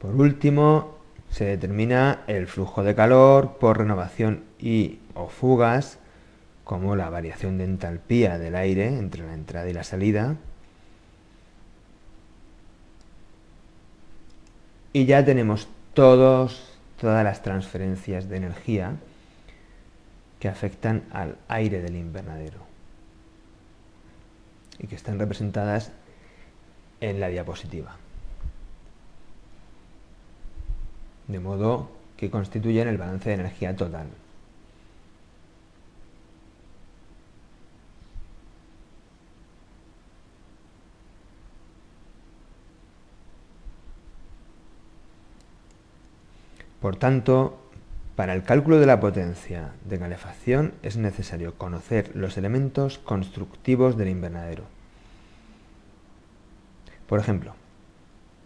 Por 0.00 0.14
último, 0.14 0.96
se 1.30 1.44
determina 1.44 2.22
el 2.26 2.46
flujo 2.46 2.82
de 2.82 2.94
calor 2.94 3.58
por 3.58 3.78
renovación 3.78 4.44
y 4.58 4.98
o 5.14 5.28
fugas, 5.28 5.98
como 6.64 6.96
la 6.96 7.10
variación 7.10 7.58
de 7.58 7.64
entalpía 7.64 8.38
del 8.38 8.56
aire 8.56 8.88
entre 8.88 9.24
la 9.24 9.34
entrada 9.34 9.68
y 9.68 9.72
la 9.72 9.84
salida. 9.84 10.36
Y 14.92 15.04
ya 15.06 15.24
tenemos 15.24 15.68
todos, 15.96 16.62
todas 17.00 17.24
las 17.24 17.40
transferencias 17.40 18.28
de 18.28 18.36
energía 18.36 18.96
que 20.38 20.46
afectan 20.46 21.04
al 21.10 21.38
aire 21.48 21.80
del 21.80 21.96
invernadero 21.96 22.58
y 24.78 24.88
que 24.88 24.94
están 24.94 25.18
representadas 25.18 25.92
en 27.00 27.18
la 27.18 27.28
diapositiva. 27.28 27.96
De 31.28 31.40
modo 31.40 31.88
que 32.18 32.30
constituyen 32.30 32.88
el 32.88 32.98
balance 32.98 33.30
de 33.30 33.36
energía 33.36 33.74
total. 33.74 34.08
Por 46.80 46.96
tanto, 46.96 47.58
para 48.16 48.34
el 48.34 48.42
cálculo 48.42 48.78
de 48.78 48.86
la 48.86 49.00
potencia 49.00 49.72
de 49.84 49.98
calefacción 49.98 50.72
es 50.82 50.96
necesario 50.96 51.54
conocer 51.54 52.10
los 52.14 52.38
elementos 52.38 52.98
constructivos 52.98 53.96
del 53.96 54.08
invernadero. 54.08 54.64
Por 57.06 57.20
ejemplo, 57.20 57.54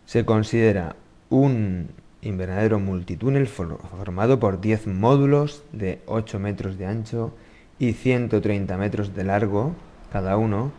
se 0.07 0.25
considera 0.25 0.97
un 1.29 1.91
invernadero 2.23 2.79
multitúnel 2.79 3.47
formado 3.47 4.41
por 4.41 4.61
10 4.61 4.89
módulos 4.89 5.63
de 5.73 6.03
8 6.07 6.39
metros 6.39 6.77
de 6.77 6.87
ancho 6.87 7.33
y 7.79 7.93
130 7.93 8.77
metros 8.77 9.15
de 9.15 9.25
largo 9.25 9.75
cada 10.13 10.37
uno 10.37 10.73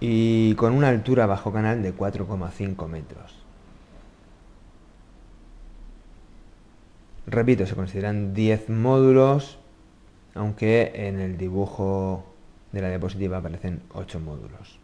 y 0.00 0.54
con 0.54 0.72
una 0.72 0.88
altura 0.88 1.26
bajo 1.26 1.52
canal 1.52 1.82
de 1.82 1.94
4,5 1.94 2.88
metros. 2.88 3.47
Repito, 7.30 7.66
se 7.66 7.74
consideran 7.74 8.32
10 8.32 8.70
módulos, 8.70 9.58
aunque 10.34 10.92
en 10.94 11.20
el 11.20 11.36
dibujo 11.36 12.24
de 12.72 12.80
la 12.80 12.88
diapositiva 12.88 13.36
aparecen 13.36 13.82
8 13.92 14.18
módulos. 14.18 14.78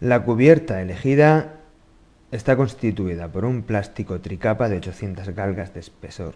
La 0.00 0.24
cubierta 0.24 0.82
elegida 0.82 1.60
está 2.32 2.56
constituida 2.56 3.30
por 3.30 3.44
un 3.44 3.62
plástico 3.62 4.20
tricapa 4.20 4.68
de 4.68 4.78
800 4.78 5.28
galgas 5.30 5.72
de 5.72 5.80
espesor 5.80 6.34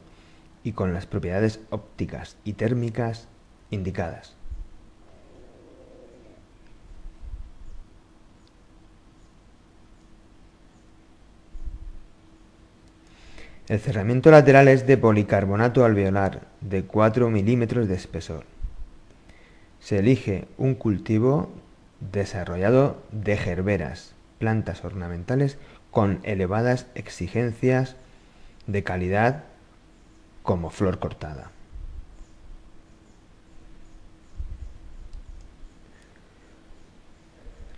y 0.62 0.72
con 0.72 0.94
las 0.94 1.06
propiedades 1.06 1.60
ópticas 1.70 2.36
y 2.44 2.52
térmicas 2.52 3.26
indicadas. 3.70 4.37
El 13.68 13.80
cerramiento 13.80 14.30
lateral 14.30 14.66
es 14.66 14.86
de 14.86 14.96
policarbonato 14.96 15.84
alveolar 15.84 16.46
de 16.62 16.84
4 16.84 17.28
milímetros 17.28 17.86
de 17.86 17.96
espesor. 17.96 18.44
Se 19.78 19.98
elige 19.98 20.46
un 20.56 20.74
cultivo 20.74 21.50
desarrollado 22.00 23.02
de 23.12 23.36
gerberas, 23.36 24.14
plantas 24.38 24.82
ornamentales 24.86 25.58
con 25.90 26.20
elevadas 26.22 26.86
exigencias 26.94 27.96
de 28.66 28.82
calidad 28.84 29.44
como 30.42 30.70
flor 30.70 30.98
cortada. 30.98 31.50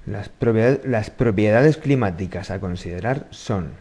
Las 0.07 0.29
propiedades, 0.29 0.85
las 0.85 1.11
propiedades 1.11 1.77
climáticas 1.77 2.53
a 2.53 2.61
considerar 2.61 3.27
son 3.31 3.73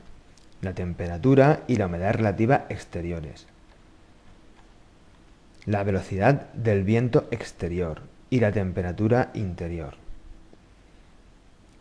la 0.62 0.74
temperatura 0.74 1.64
y 1.68 1.76
la 1.76 1.86
humedad 1.86 2.14
relativa 2.14 2.66
exteriores, 2.70 3.48
la 5.66 5.84
velocidad 5.84 6.52
del 6.54 6.84
viento 6.84 7.28
exterior 7.32 8.02
y 8.30 8.40
la 8.40 8.52
temperatura 8.52 9.32
interior. 9.34 9.96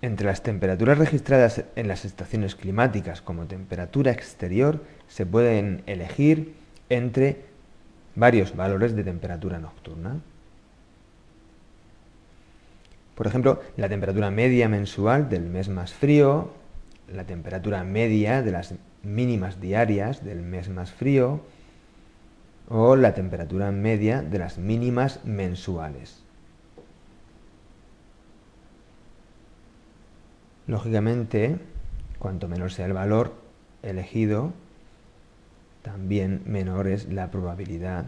Entre 0.00 0.26
las 0.26 0.42
temperaturas 0.42 0.98
registradas 0.98 1.64
en 1.74 1.88
las 1.88 2.04
estaciones 2.04 2.54
climáticas 2.54 3.20
como 3.20 3.46
temperatura 3.46 4.12
exterior 4.12 4.84
se 5.08 5.26
pueden 5.26 5.82
elegir 5.86 6.54
entre 6.88 7.44
varios 8.14 8.54
valores 8.54 8.94
de 8.94 9.04
temperatura 9.04 9.58
nocturna. 9.58 10.20
Por 13.16 13.26
ejemplo, 13.26 13.60
la 13.76 13.88
temperatura 13.88 14.30
media 14.30 14.68
mensual 14.68 15.28
del 15.28 15.42
mes 15.42 15.68
más 15.68 15.92
frío, 15.92 16.52
la 17.12 17.24
temperatura 17.24 17.84
media 17.84 18.42
de 18.42 18.52
las 18.52 18.74
mínimas 19.02 19.60
diarias 19.60 20.24
del 20.24 20.42
mes 20.42 20.68
más 20.68 20.92
frío 20.92 21.40
o 22.68 22.96
la 22.96 23.14
temperatura 23.14 23.70
media 23.70 24.22
de 24.22 24.38
las 24.38 24.58
mínimas 24.58 25.24
mensuales. 25.24 26.22
Lógicamente, 30.66 31.56
cuanto 32.18 32.46
menor 32.46 32.70
sea 32.70 32.84
el 32.86 32.92
valor 32.92 33.32
elegido, 33.82 34.52
también 35.82 36.42
menor 36.44 36.88
es 36.88 37.10
la 37.10 37.30
probabilidad 37.30 38.04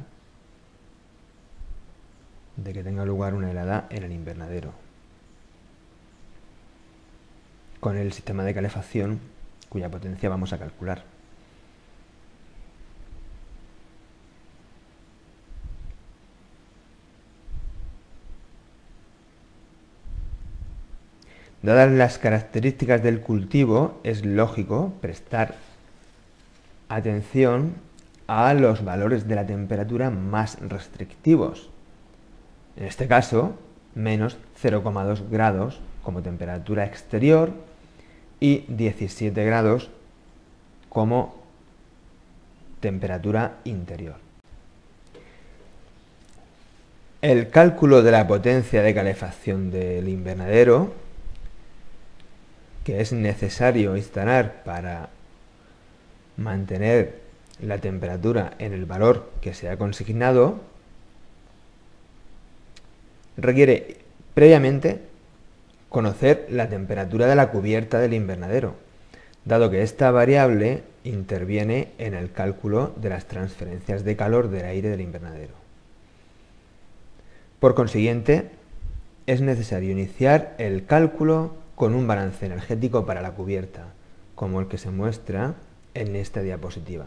de 2.56 2.72
que 2.74 2.84
tenga 2.84 3.06
lugar 3.06 3.34
una 3.34 3.50
helada 3.50 3.86
en 3.88 4.02
el 4.02 4.12
invernadero 4.12 4.74
con 7.80 7.96
el 7.96 8.12
sistema 8.12 8.44
de 8.44 8.54
calefacción 8.54 9.20
cuya 9.68 9.90
potencia 9.90 10.28
vamos 10.28 10.52
a 10.52 10.58
calcular. 10.58 11.02
Dadas 21.62 21.90
las 21.92 22.18
características 22.18 23.02
del 23.02 23.20
cultivo, 23.20 24.00
es 24.02 24.24
lógico 24.24 24.94
prestar 25.00 25.56
atención 26.88 27.74
a 28.26 28.54
los 28.54 28.82
valores 28.82 29.28
de 29.28 29.34
la 29.34 29.46
temperatura 29.46 30.10
más 30.10 30.58
restrictivos. 30.60 31.68
En 32.76 32.86
este 32.86 33.06
caso, 33.06 33.58
menos 33.94 34.38
0,2 34.62 35.28
grados 35.28 35.80
como 36.02 36.22
temperatura 36.22 36.86
exterior 36.86 37.52
y 38.40 38.64
17 38.68 39.44
grados 39.44 39.90
como 40.88 41.38
temperatura 42.80 43.58
interior. 43.64 44.16
El 47.22 47.50
cálculo 47.50 48.02
de 48.02 48.10
la 48.10 48.26
potencia 48.26 48.82
de 48.82 48.94
calefacción 48.94 49.70
del 49.70 50.08
invernadero 50.08 50.94
que 52.84 53.02
es 53.02 53.12
necesario 53.12 53.94
instalar 53.96 54.62
para 54.64 55.10
mantener 56.38 57.20
la 57.60 57.76
temperatura 57.76 58.54
en 58.58 58.72
el 58.72 58.86
valor 58.86 59.30
que 59.42 59.52
se 59.52 59.68
ha 59.68 59.76
consignado 59.76 60.60
requiere 63.36 63.98
previamente 64.32 65.09
conocer 65.90 66.46
la 66.48 66.68
temperatura 66.68 67.26
de 67.26 67.34
la 67.34 67.50
cubierta 67.50 67.98
del 67.98 68.14
invernadero, 68.14 68.76
dado 69.44 69.70
que 69.70 69.82
esta 69.82 70.10
variable 70.10 70.84
interviene 71.04 71.88
en 71.98 72.14
el 72.14 72.32
cálculo 72.32 72.94
de 72.96 73.10
las 73.10 73.26
transferencias 73.26 74.04
de 74.04 74.16
calor 74.16 74.48
del 74.48 74.64
aire 74.64 74.88
del 74.88 75.00
invernadero. 75.02 75.52
Por 77.58 77.74
consiguiente, 77.74 78.50
es 79.26 79.42
necesario 79.42 79.90
iniciar 79.90 80.54
el 80.58 80.86
cálculo 80.86 81.54
con 81.74 81.94
un 81.94 82.06
balance 82.06 82.46
energético 82.46 83.04
para 83.04 83.20
la 83.20 83.32
cubierta, 83.32 83.92
como 84.34 84.60
el 84.60 84.68
que 84.68 84.78
se 84.78 84.90
muestra 84.90 85.54
en 85.94 86.14
esta 86.14 86.40
diapositiva. 86.40 87.06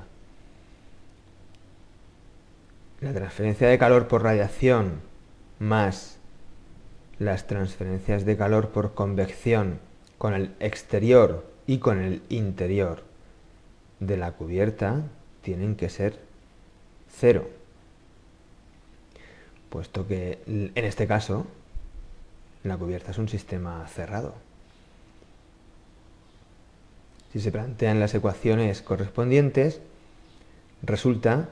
La 3.00 3.14
transferencia 3.14 3.68
de 3.68 3.78
calor 3.78 4.08
por 4.08 4.24
radiación 4.24 5.02
más 5.60 6.20
las 7.26 7.48
transferencias 7.48 8.26
de 8.26 8.38
calor 8.38 8.70
por 8.70 8.94
convección 8.94 9.80
con 10.18 10.34
el 10.34 10.54
exterior 10.60 11.46
y 11.68 11.78
con 11.80 12.00
el 12.00 12.22
interior 12.30 13.04
de 14.00 14.18
la 14.18 14.34
cubierta 14.34 15.04
tienen 15.42 15.76
que 15.76 15.90
ser 15.90 16.20
cero, 17.10 17.50
puesto 19.70 20.08
que 20.08 20.40
en 20.48 20.86
este 20.86 21.08
caso 21.08 21.46
la 22.64 22.78
cubierta 22.78 23.12
es 23.12 23.18
un 23.18 23.30
sistema 23.30 23.86
cerrado. 23.88 24.36
Si 27.32 27.40
se 27.40 27.52
plantean 27.52 28.00
las 28.00 28.14
ecuaciones 28.14 28.82
correspondientes, 28.82 29.82
resulta 30.84 31.50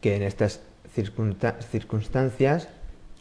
que 0.00 0.16
en 0.16 0.22
estas 0.22 0.60
circunstancias, 0.92 2.68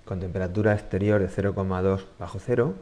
con 0.06 0.20
temperatura 0.20 0.74
exterior 0.74 1.20
de 1.20 1.30
0,2 1.30 2.06
bajo 2.20 2.40
cero 2.40 2.76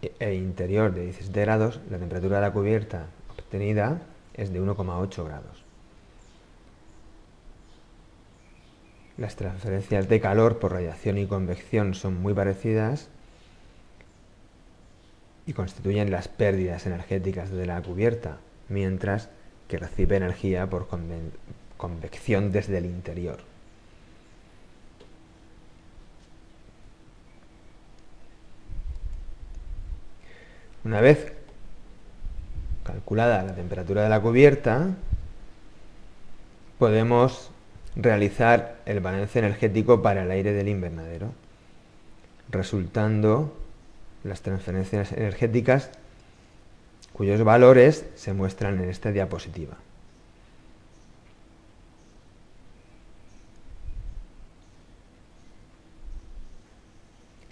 e, 0.00 0.12
e 0.20 0.34
interior 0.34 0.94
de 0.94 1.02
17 1.02 1.40
grados, 1.40 1.80
la 1.90 1.98
temperatura 1.98 2.36
de 2.36 2.42
la 2.42 2.52
cubierta 2.52 3.06
obtenida 3.30 4.00
es 4.34 4.52
de 4.52 4.60
1,8 4.60 5.24
grados. 5.24 5.64
Las 9.16 9.36
transferencias 9.36 10.08
de 10.08 10.20
calor 10.20 10.58
por 10.58 10.72
radiación 10.72 11.18
y 11.18 11.26
convección 11.26 11.94
son 11.94 12.20
muy 12.20 12.34
parecidas 12.34 13.08
y 15.46 15.52
constituyen 15.52 16.10
las 16.10 16.26
pérdidas 16.26 16.86
energéticas 16.86 17.50
de 17.50 17.66
la 17.66 17.80
cubierta, 17.80 18.38
mientras 18.68 19.28
que 19.68 19.78
recibe 19.78 20.16
energía 20.16 20.68
por 20.68 20.88
convección 21.76 22.50
desde 22.50 22.78
el 22.78 22.86
interior. 22.86 23.53
Una 30.84 31.00
vez 31.00 31.32
calculada 32.84 33.42
la 33.42 33.54
temperatura 33.54 34.02
de 34.02 34.10
la 34.10 34.20
cubierta, 34.20 34.90
podemos 36.78 37.50
realizar 37.96 38.76
el 38.84 39.00
balance 39.00 39.38
energético 39.38 40.02
para 40.02 40.24
el 40.24 40.30
aire 40.30 40.52
del 40.52 40.68
invernadero, 40.68 41.32
resultando 42.50 43.56
las 44.24 44.42
transferencias 44.42 45.12
energéticas 45.12 45.90
cuyos 47.14 47.42
valores 47.44 48.04
se 48.16 48.32
muestran 48.32 48.82
en 48.82 48.90
esta 48.90 49.12
diapositiva. 49.12 49.76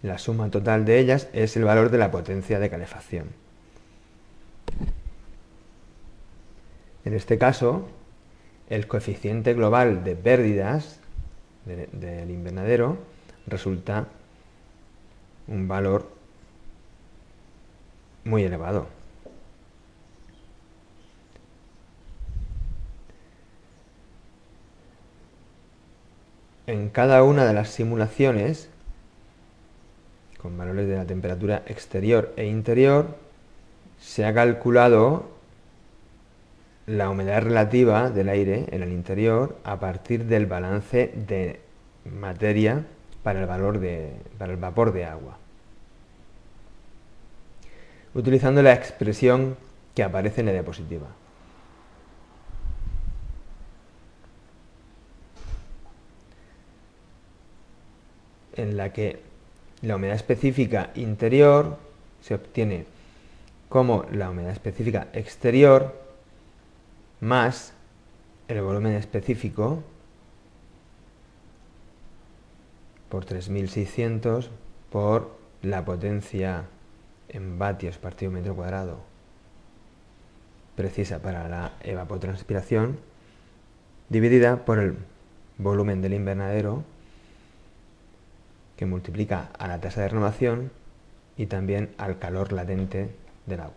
La 0.02 0.18
suma 0.18 0.50
total 0.50 0.84
de 0.84 0.98
ellas 0.98 1.28
es 1.32 1.56
el 1.56 1.64
valor 1.64 1.90
de 1.90 1.98
la 1.98 2.10
potencia 2.10 2.58
de 2.58 2.68
calefacción. 2.68 3.28
En 7.04 7.14
este 7.14 7.38
caso, 7.38 7.88
el 8.68 8.88
coeficiente 8.88 9.54
global 9.54 10.02
de 10.02 10.16
pérdidas 10.16 10.98
del 11.64 12.30
invernadero 12.30 12.98
resulta 13.46 14.08
un 15.46 15.68
valor 15.68 16.10
muy 18.24 18.42
elevado. 18.42 18.88
En 26.66 26.88
cada 26.88 27.22
una 27.22 27.44
de 27.44 27.52
las 27.52 27.68
simulaciones, 27.70 28.71
con 30.42 30.58
valores 30.58 30.88
de 30.88 30.96
la 30.96 31.06
temperatura 31.06 31.62
exterior 31.66 32.32
e 32.36 32.46
interior, 32.46 33.16
se 34.00 34.26
ha 34.26 34.34
calculado 34.34 35.30
la 36.86 37.08
humedad 37.08 37.42
relativa 37.42 38.10
del 38.10 38.28
aire 38.28 38.66
en 38.72 38.82
el 38.82 38.90
interior 38.90 39.56
a 39.62 39.78
partir 39.78 40.24
del 40.24 40.46
balance 40.46 41.12
de 41.14 41.60
materia 42.04 42.84
para 43.22 43.40
el, 43.40 43.46
valor 43.46 43.78
de, 43.78 44.12
para 44.36 44.52
el 44.52 44.58
vapor 44.58 44.92
de 44.92 45.04
agua 45.04 45.38
utilizando 48.14 48.62
la 48.62 48.74
expresión 48.74 49.56
que 49.94 50.02
aparece 50.02 50.40
en 50.40 50.46
la 50.46 50.52
diapositiva. 50.52 51.06
en 58.54 58.76
la 58.76 58.92
que 58.92 59.31
la 59.82 59.96
humedad 59.96 60.16
específica 60.16 60.90
interior 60.94 61.76
se 62.20 62.34
obtiene 62.34 62.86
como 63.68 64.06
la 64.12 64.30
humedad 64.30 64.52
específica 64.52 65.08
exterior 65.12 66.00
más 67.20 67.74
el 68.48 68.62
volumen 68.62 68.94
específico 68.94 69.82
por 73.08 73.24
3600 73.24 74.50
por 74.90 75.36
la 75.62 75.84
potencia 75.84 76.64
en 77.28 77.58
vatios 77.58 77.98
partido 77.98 78.30
metro 78.30 78.54
cuadrado 78.54 79.00
precisa 80.76 81.20
para 81.20 81.48
la 81.48 81.72
evapotranspiración 81.82 82.98
dividida 84.08 84.64
por 84.64 84.78
el 84.78 84.96
volumen 85.58 86.02
del 86.02 86.14
invernadero 86.14 86.84
que 88.82 88.86
multiplica 88.86 89.50
a 89.60 89.68
la 89.68 89.80
tasa 89.80 90.00
de 90.00 90.08
renovación 90.08 90.72
y 91.36 91.46
también 91.46 91.94
al 91.98 92.18
calor 92.18 92.50
latente 92.52 93.14
del 93.46 93.60
agua. 93.60 93.76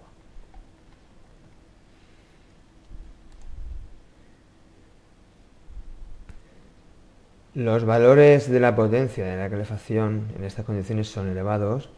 Los 7.53 7.86
valores 7.86 8.49
de 8.49 8.60
la 8.60 8.76
potencia 8.76 9.24
de 9.28 9.38
la 9.38 9.47
calefacción 9.47 10.26
en 10.36 10.43
estas 10.43 10.66
condiciones 10.66 11.08
son 11.08 11.30
elevados 11.30 11.91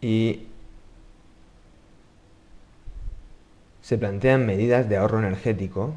y 0.00 0.46
se 3.82 3.98
plantean 3.98 4.46
medidas 4.46 4.88
de 4.88 4.96
ahorro 4.96 5.18
energético 5.18 5.92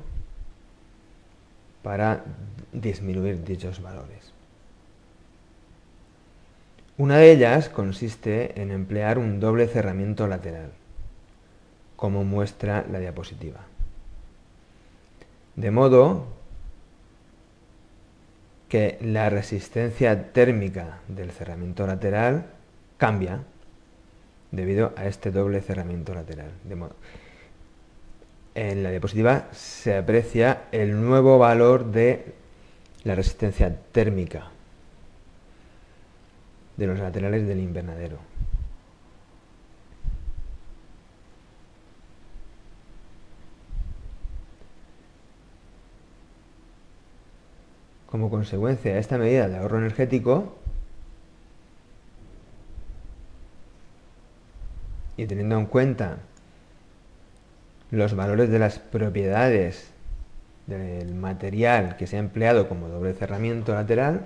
para 1.84 2.26
disminuir 2.74 3.46
dichos 3.46 3.82
valores. 3.82 4.25
Una 6.98 7.18
de 7.18 7.30
ellas 7.30 7.68
consiste 7.68 8.62
en 8.62 8.72
emplear 8.72 9.18
un 9.18 9.42
doble 9.42 9.68
cerramiento 9.68 10.28
lateral, 10.28 10.72
como 11.98 12.24
muestra 12.24 12.86
la 12.90 13.00
diapositiva. 13.00 13.60
De 15.58 15.72
modo 15.72 16.26
que 18.70 18.98
la 19.02 19.30
resistencia 19.30 20.32
térmica 20.32 21.00
del 21.10 21.32
cerramiento 21.32 21.86
lateral 21.86 22.46
cambia 22.98 23.42
debido 24.52 24.94
a 24.96 25.06
este 25.06 25.32
doble 25.32 25.60
cerramiento 25.60 26.14
lateral. 26.14 26.52
en 28.56 28.84
la 28.84 28.90
diapositiva 28.90 29.50
se 29.52 29.98
aprecia 29.98 30.62
el 30.72 31.02
nuevo 31.02 31.38
valor 31.38 31.92
de 31.92 32.34
la 33.04 33.16
resistencia 33.16 33.76
térmica 33.92 34.55
de 36.78 36.88
los 36.88 37.00
laterales 37.00 37.48
del 37.48 37.60
invernadero. 37.60 38.18
Como 48.08 48.30
consecuencia 48.30 48.94
de 48.94 49.00
esta 49.00 49.18
medida 49.18 49.48
de 49.50 49.58
ahorro 49.58 49.80
energético, 49.80 50.58
y 55.18 55.26
teniendo 55.28 55.58
en 55.58 55.66
cuenta 55.66 56.18
los 57.92 58.16
valores 58.16 58.50
de 58.50 58.60
las 58.60 58.80
propiedades 58.80 59.92
del 60.68 61.14
material 61.16 61.96
que 61.98 62.08
se 62.08 62.18
ha 62.18 62.20
empleado 62.20 62.68
como 62.68 62.90
doble 62.90 63.14
cerramiento 63.14 63.74
lateral, 63.74 64.26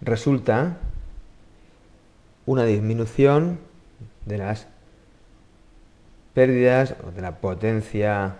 resulta 0.00 0.78
una 2.46 2.64
disminución 2.64 3.58
de 4.26 4.38
las 4.38 4.66
pérdidas 6.34 6.96
o 7.06 7.10
de 7.10 7.20
la 7.20 7.38
potencia 7.38 8.36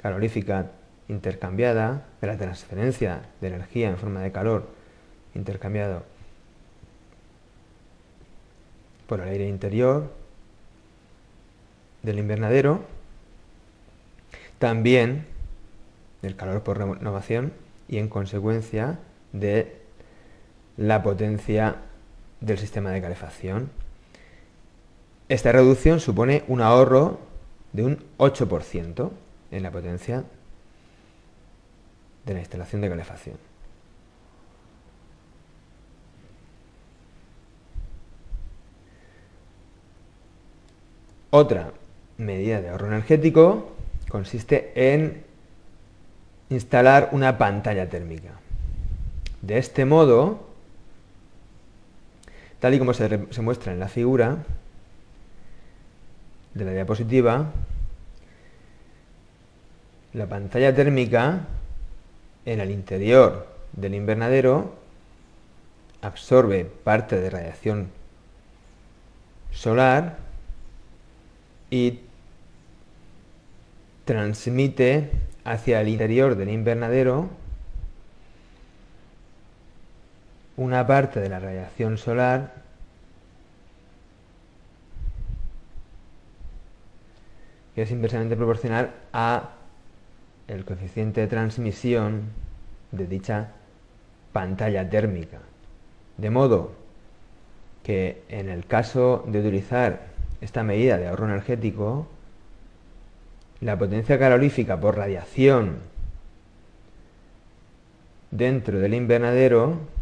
calorífica 0.00 0.70
intercambiada, 1.08 2.06
de 2.20 2.26
la 2.26 2.36
transferencia 2.36 3.22
de 3.40 3.48
energía 3.48 3.88
en 3.88 3.98
forma 3.98 4.20
de 4.20 4.32
calor 4.32 4.68
intercambiado 5.34 6.02
por 9.06 9.20
el 9.20 9.28
aire 9.28 9.48
interior 9.48 10.12
del 12.02 12.18
invernadero, 12.18 12.84
también 14.58 15.26
del 16.22 16.36
calor 16.36 16.62
por 16.62 16.78
renovación 16.78 17.52
y 17.88 17.98
en 17.98 18.08
consecuencia 18.08 18.98
de 19.32 19.80
la 20.76 21.02
potencia 21.02 21.76
del 22.40 22.58
sistema 22.58 22.90
de 22.90 23.02
calefacción. 23.02 23.70
Esta 25.28 25.52
reducción 25.52 26.00
supone 26.00 26.44
un 26.48 26.60
ahorro 26.60 27.20
de 27.72 27.84
un 27.84 28.04
8% 28.18 29.10
en 29.50 29.62
la 29.62 29.70
potencia 29.70 30.24
de 32.24 32.34
la 32.34 32.40
instalación 32.40 32.80
de 32.80 32.88
calefacción. 32.88 33.36
Otra 41.30 41.72
medida 42.18 42.60
de 42.60 42.70
ahorro 42.70 42.88
energético 42.88 43.70
consiste 44.08 44.72
en 44.74 45.24
instalar 46.48 47.10
una 47.12 47.38
pantalla 47.38 47.88
térmica. 47.88 48.32
De 49.40 49.58
este 49.58 49.84
modo, 49.84 50.49
tal 52.60 52.74
y 52.74 52.78
como 52.78 52.92
se, 52.92 53.18
muestra 53.40 53.72
en 53.72 53.80
la 53.80 53.88
figura 53.88 54.44
de 56.54 56.64
la 56.64 56.72
diapositiva, 56.72 57.50
la 60.12 60.26
pantalla 60.26 60.74
térmica 60.74 61.46
en 62.44 62.60
el 62.60 62.70
interior 62.70 63.46
del 63.72 63.94
invernadero 63.94 64.74
absorbe 66.02 66.64
parte 66.64 67.20
de 67.20 67.30
radiación 67.30 67.88
solar 69.52 70.18
y 71.70 72.00
transmite 74.04 75.10
hacia 75.44 75.80
el 75.80 75.88
interior 75.88 76.36
del 76.36 76.50
invernadero 76.50 77.30
una 80.60 80.86
parte 80.86 81.20
de 81.20 81.30
la 81.30 81.40
radiación 81.40 81.96
solar 81.96 82.52
que 87.74 87.80
es 87.80 87.90
inversamente 87.90 88.36
proporcional 88.36 88.90
a 89.14 89.52
el 90.48 90.66
coeficiente 90.66 91.22
de 91.22 91.28
transmisión 91.28 92.24
de 92.92 93.06
dicha 93.06 93.52
pantalla 94.34 94.90
térmica. 94.90 95.38
De 96.18 96.28
modo 96.28 96.72
que 97.82 98.22
en 98.28 98.50
el 98.50 98.66
caso 98.66 99.24
de 99.28 99.40
utilizar 99.40 100.08
esta 100.42 100.62
medida 100.62 100.98
de 100.98 101.08
ahorro 101.08 101.24
energético, 101.24 102.06
la 103.62 103.78
potencia 103.78 104.18
calorífica 104.18 104.78
por 104.78 104.98
radiación 104.98 105.78
dentro 108.30 108.78
del 108.78 108.92
invernadero 108.92 109.99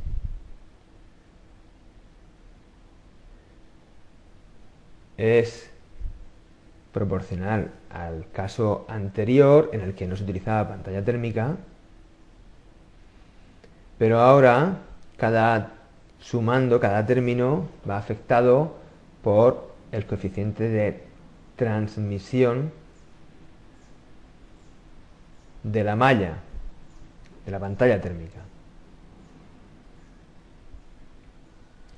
es 5.18 5.68
proporcional 6.92 7.72
al 7.90 8.26
caso 8.32 8.86
anterior 8.88 9.70
en 9.72 9.82
el 9.82 9.94
que 9.94 10.06
no 10.06 10.16
se 10.16 10.22
utilizaba 10.22 10.68
pantalla 10.68 11.04
térmica, 11.04 11.56
pero 13.98 14.20
ahora 14.20 14.78
cada 15.16 15.72
sumando, 16.20 16.80
cada 16.80 17.04
término 17.04 17.68
va 17.88 17.98
afectado 17.98 18.76
por 19.22 19.74
el 19.92 20.06
coeficiente 20.06 20.68
de 20.68 21.02
transmisión 21.56 22.72
de 25.62 25.84
la 25.84 25.96
malla, 25.96 26.36
de 27.44 27.50
la 27.50 27.58
pantalla 27.58 28.00
térmica. 28.00 28.40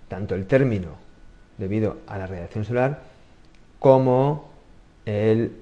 Tanto 0.08 0.34
el 0.34 0.46
término 0.46 0.88
debido 1.58 1.98
a 2.06 2.18
la 2.18 2.26
radiación 2.26 2.64
solar 2.64 3.09
como 3.80 4.50
el 5.06 5.56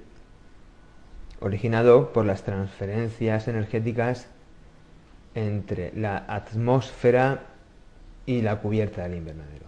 originado 1.39 2.11
por 2.11 2.25
las 2.25 2.43
transferencias 2.43 3.47
energéticas 3.47 4.27
entre 5.33 5.93
la 5.95 6.17
atmósfera 6.27 7.45
y 8.25 8.41
la 8.41 8.57
cubierta 8.59 9.03
del 9.03 9.15
invernadero. 9.15 9.65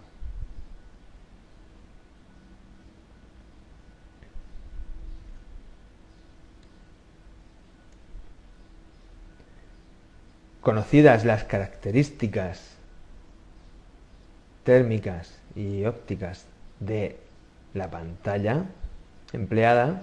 Conocidas 10.60 11.24
las 11.24 11.42
características 11.44 12.76
térmicas 14.62 15.40
y 15.56 15.86
ópticas 15.86 16.44
de 16.78 17.21
la 17.74 17.90
pantalla 17.90 18.64
empleada, 19.32 20.02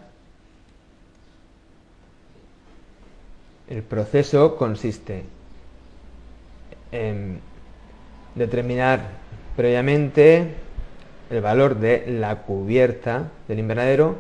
el 3.68 3.84
proceso 3.84 4.56
consiste 4.58 5.24
en 6.92 7.40
determinar 8.36 9.02
previamente 9.56 10.56
el 11.30 11.42
valor 11.42 11.76
de 11.76 12.06
la 12.08 12.38
cubierta 12.38 13.30
del 13.48 13.60
invernadero, 13.60 14.18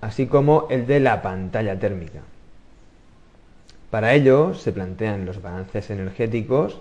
así 0.00 0.26
como 0.26 0.68
el 0.70 0.86
de 0.86 1.00
la 1.00 1.22
pantalla 1.22 1.78
térmica. 1.78 2.20
Para 3.90 4.14
ello 4.14 4.54
se 4.54 4.72
plantean 4.72 5.26
los 5.26 5.42
balances 5.42 5.90
energéticos 5.90 6.80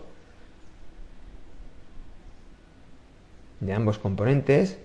de 3.59 3.73
ambos 3.73 3.97
componentes, 3.97 4.77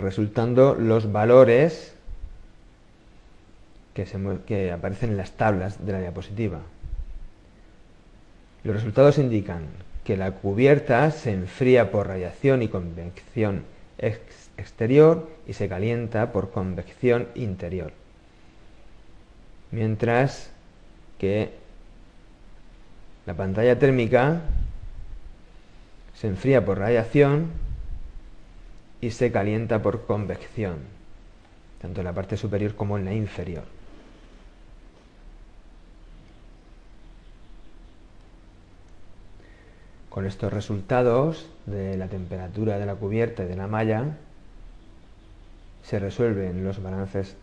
resultando 0.00 0.74
los 0.74 1.12
valores 1.12 1.94
que, 3.94 4.72
aparecen 4.72 5.10
en 5.10 5.16
las 5.16 5.32
tablas 5.32 5.84
de 5.84 5.92
la 5.92 6.00
diapositiva. 6.00 6.60
Los 8.64 8.74
resultados 8.74 9.18
indican 9.18 9.64
que 10.04 10.16
la 10.16 10.32
cubierta 10.32 11.10
se 11.10 11.32
enfría 11.32 11.90
por 11.90 12.08
radiación 12.08 12.62
y 12.62 12.68
convección 12.68 13.64
exterior 14.56 15.28
y 15.46 15.52
se 15.52 15.68
calienta 15.68 16.32
por 16.32 16.50
convección 16.50 17.28
interior 17.34 17.92
mientras 19.70 20.50
que 21.18 21.50
la 23.26 23.34
pantalla 23.34 23.78
térmica 23.78 24.40
se 26.14 26.28
enfría 26.28 26.64
por 26.64 26.78
radiación 26.78 27.50
y 29.00 29.10
se 29.10 29.32
calienta 29.32 29.82
por 29.82 30.06
convección, 30.06 30.78
tanto 31.80 32.00
en 32.00 32.04
la 32.04 32.12
parte 32.12 32.36
superior 32.36 32.74
como 32.74 32.98
en 32.98 33.04
la 33.04 33.14
inferior. 33.14 33.64
Con 40.10 40.26
estos 40.26 40.52
resultados 40.52 41.48
de 41.66 41.96
la 41.96 42.08
temperatura 42.08 42.78
de 42.78 42.86
la 42.86 42.96
cubierta 42.96 43.44
y 43.44 43.46
de 43.46 43.56
la 43.56 43.68
malla, 43.68 44.16
se 45.84 45.98
resuelven 45.98 46.64
los 46.64 46.82
balances 46.82 47.36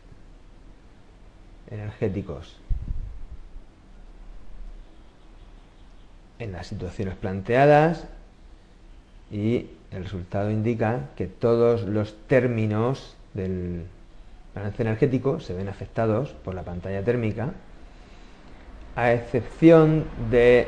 energéticos 1.71 2.57
en 6.39 6.51
las 6.51 6.67
situaciones 6.67 7.15
planteadas 7.15 8.05
y 9.31 9.67
el 9.91 10.03
resultado 10.03 10.51
indica 10.51 11.09
que 11.15 11.27
todos 11.27 11.83
los 11.83 12.15
términos 12.27 13.15
del 13.33 13.83
balance 14.53 14.81
energético 14.81 15.39
se 15.39 15.53
ven 15.53 15.69
afectados 15.69 16.29
por 16.43 16.55
la 16.55 16.63
pantalla 16.63 17.03
térmica 17.03 17.53
a 18.95 19.13
excepción 19.13 20.05
de 20.29 20.67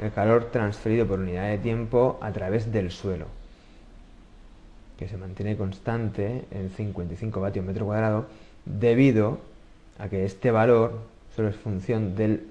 el 0.00 0.12
calor 0.12 0.46
transferido 0.46 1.06
por 1.06 1.20
unidad 1.20 1.48
de 1.48 1.58
tiempo 1.58 2.18
a 2.20 2.32
través 2.32 2.72
del 2.72 2.90
suelo 2.90 3.26
que 4.98 5.08
se 5.08 5.16
mantiene 5.16 5.56
constante 5.56 6.44
en 6.50 6.70
55 6.70 7.40
vatios 7.40 7.64
metro 7.64 7.86
cuadrado 7.86 8.26
debido 8.66 9.38
a 9.98 10.08
que 10.08 10.26
este 10.26 10.50
valor 10.50 11.00
solo 11.34 11.48
es 11.48 11.56
función 11.56 12.14
del 12.14 12.46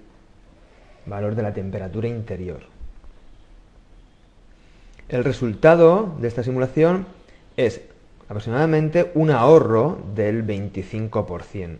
valor 1.05 1.36
de 1.36 1.43
la 1.43 1.53
temperatura 1.53 2.07
interior. 2.07 2.61
El 5.10 5.24
resultado 5.24 6.16
de 6.20 6.28
esta 6.28 6.43
simulación 6.43 7.07
es 7.57 7.82
aproximadamente 8.28 9.12
un 9.16 9.32
ahorro 9.32 9.97
del 10.14 10.45
25% 10.45 11.78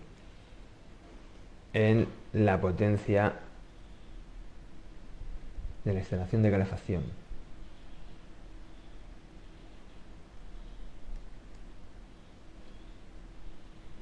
en 1.74 2.08
la 2.34 2.60
potencia 2.60 3.34
de 5.86 5.94
la 5.94 6.00
instalación 6.00 6.42
de 6.42 6.52
calefacción. 6.52 7.04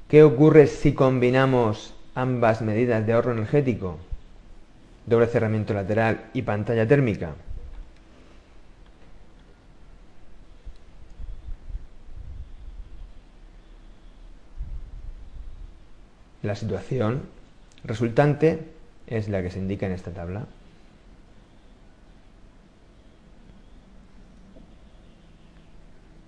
¿Qué 0.08 0.24
ocurre 0.24 0.68
si 0.68 0.94
combinamos 0.94 1.94
ambas 2.16 2.62
medidas 2.62 3.06
de 3.06 3.12
ahorro 3.12 3.34
energético? 3.34 3.98
Doble 5.06 5.28
cerramiento 5.28 5.74
lateral 5.74 6.30
y 6.34 6.44
pantalla 6.44 6.88
térmica. 6.88 7.36
La 16.48 16.56
situación 16.56 17.24
resultante 17.84 18.70
es 19.06 19.28
la 19.28 19.44
que 19.44 19.52
se 19.52 19.60
indica 19.60 19.86
en 19.86 19.92
esta 19.92 20.12
tabla. 20.12 20.46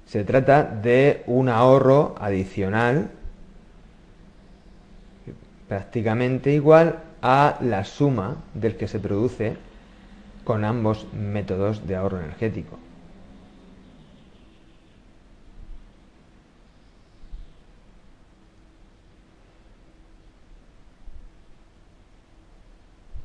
Se 0.08 0.26
trata 0.26 0.64
de 0.64 1.24
un 1.26 1.48
ahorro 1.48 2.16
adicional 2.20 3.12
prácticamente 5.70 6.52
igual 6.52 7.00
a 7.22 7.58
la 7.62 7.86
suma 7.86 8.44
del 8.54 8.76
que 8.76 8.90
se 8.90 9.00
produce 9.00 9.56
con 10.44 10.66
ambos 10.66 11.08
métodos 11.14 11.88
de 11.88 11.96
ahorro 11.96 12.20
energético. 12.20 12.78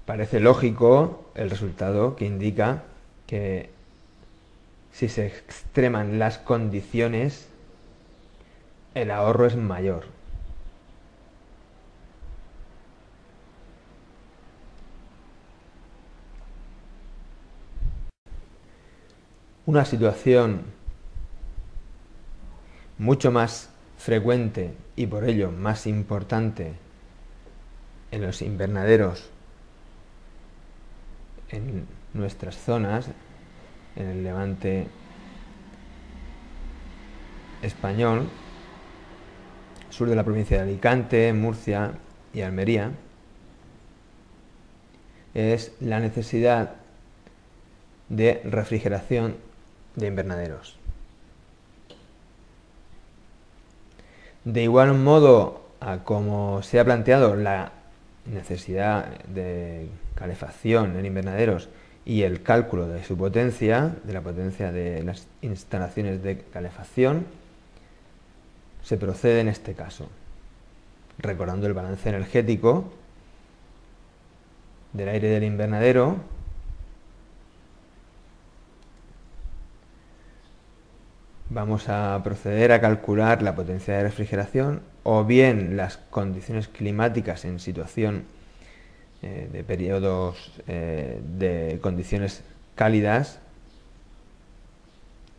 Parece 0.07 0.39
lógico 0.39 1.31
el 1.35 1.49
resultado 1.49 2.15
que 2.15 2.27
indica 2.27 2.83
que 3.27 3.71
si 4.93 5.09
se 5.09 5.27
extreman 5.27 6.19
las 6.19 6.37
condiciones, 6.39 7.49
el 8.95 9.11
ahorro 9.11 9.47
es 9.47 9.57
mayor. 9.57 10.05
Una 19.67 19.87
situación 19.87 20.65
mucho 22.99 23.33
más 23.33 23.71
frecuente 23.97 24.75
y 24.97 25.07
por 25.07 25.25
ello 25.25 25.51
más 25.51 25.87
importante 25.87 26.75
en 28.11 28.21
los 28.21 28.43
invernaderos 28.43 29.31
en 31.55 31.87
nuestras 32.13 32.57
zonas, 32.57 33.07
en 33.97 34.09
el 34.09 34.25
levante 34.25 34.87
español, 37.63 38.29
sur 39.91 40.09
de 40.09 40.17
la 40.17 40.25
provincia 40.25 40.57
de 40.57 40.65
Alicante, 40.65 41.33
Murcia 41.33 41.93
y 42.33 42.41
Almería, 42.43 42.91
es 45.35 45.73
la 45.81 46.01
necesidad 46.01 46.75
de 48.09 48.41
refrigeración 48.45 49.37
de 49.97 50.07
invernaderos. 50.07 50.77
De 54.45 54.63
igual 54.63 54.95
modo 54.95 55.63
a 55.81 55.99
como 55.99 56.63
se 56.63 56.79
ha 56.79 56.85
planteado 56.85 57.35
la 57.37 57.73
necesidad 58.27 59.25
de 59.25 59.89
calefacción 60.14 60.97
en 60.97 61.07
invernaderos 61.07 61.68
y 62.05 62.22
el 62.22 62.43
cálculo 62.43 62.87
de 62.87 63.03
su 63.05 63.16
potencia, 63.16 63.95
de 64.05 64.12
la 64.12 64.20
potencia 64.20 64.72
de 64.72 65.03
las 65.03 65.27
instalaciones 65.43 66.22
de 66.22 66.39
calefacción, 66.39 67.27
se 68.83 68.97
procede 68.99 69.41
en 69.41 69.49
este 69.49 69.75
caso, 69.75 70.09
recordando 71.18 71.66
el 71.66 71.72
balance 71.72 72.09
energético 72.09 72.93
del 74.93 75.09
aire 75.09 75.29
del 75.29 75.45
invernadero 75.45 76.18
vamos 81.51 81.89
a 81.89 82.20
proceder 82.25 82.72
a 82.72 82.81
calcular 82.81 83.43
la 83.43 83.55
potencia 83.55 83.97
de 83.97 84.03
refrigeración 84.03 84.83
o 85.05 85.25
bien 85.25 85.77
las 85.77 85.99
condiciones 85.99 86.67
climáticas 86.67 87.45
en 87.45 87.61
situación 87.61 88.25
eh, 89.23 89.49
de 89.53 89.63
periodos 89.63 90.53
eh, 90.67 91.21
de 91.39 91.79
condiciones 91.81 92.43
cálidas 92.75 93.39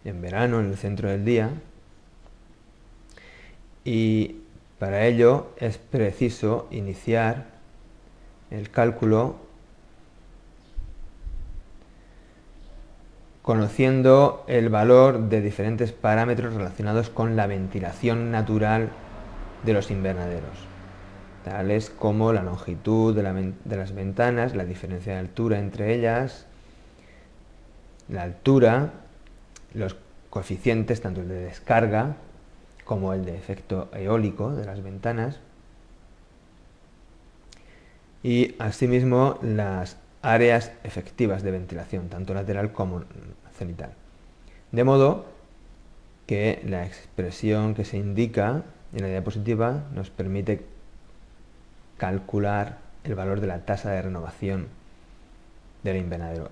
en 0.05 0.22
verano, 0.22 0.59
en 0.59 0.68
el 0.68 0.78
centro 0.78 1.09
del 1.09 1.26
día. 1.26 1.49
Y 3.84 4.38
para 4.80 5.05
ello 5.05 5.51
es 5.57 5.78
preciso 5.78 6.68
iniciar 6.72 7.45
el 8.51 8.70
cálculo 8.70 9.36
conociendo 13.41 14.43
el 14.47 14.70
valor 14.70 15.30
de 15.30 15.41
diferentes 15.41 15.91
parámetros 15.91 16.53
relacionados 16.53 17.09
con 17.09 17.36
la 17.36 17.47
ventilación 17.47 18.32
natural 18.32 18.89
de 19.66 19.74
los 19.74 19.91
invernaderos, 19.91 20.57
tales 21.43 21.89
como 21.89 22.34
la 22.34 22.43
longitud 22.43 23.16
de, 23.16 23.24
las 23.78 23.95
ventanas, 23.95 24.55
la 24.55 24.66
diferencia 24.66 25.13
de 25.13 25.20
altura 25.20 25.59
entre 25.59 25.95
ellas, 25.95 26.45
la 28.07 28.24
altura, 28.24 28.91
los 29.74 29.95
coeficientes, 30.30 31.01
tanto 31.01 31.22
el 31.22 31.28
de 31.28 31.39
descarga 31.45 32.16
como 32.84 33.13
el 33.13 33.26
de 33.26 33.36
efecto 33.36 33.89
eólico 33.93 34.51
de 34.55 34.66
las 34.66 34.84
ventanas, 34.84 35.39
y 38.22 38.55
asimismo 38.59 39.38
las 39.41 39.97
áreas 40.22 40.72
efectivas 40.84 41.43
de 41.43 41.51
ventilación, 41.51 42.09
tanto 42.09 42.34
lateral 42.34 42.72
como 42.72 43.03
cenital. 43.57 43.93
De 44.72 44.84
modo 44.84 45.26
que 46.26 46.61
la 46.66 46.86
expresión 46.86 47.76
que 47.76 47.86
se 47.86 47.97
indica 47.97 48.63
en 48.95 49.01
la 49.01 49.09
diapositiva 49.09 49.83
nos 49.93 50.09
permite 50.09 50.65
calcular 51.97 52.79
el 53.03 53.15
valor 53.15 53.41
de 53.41 53.47
la 53.47 53.59
tasa 53.65 53.91
de 53.91 54.01
renovación 54.01 54.67
del 55.83 55.97
invernadero 55.97 56.49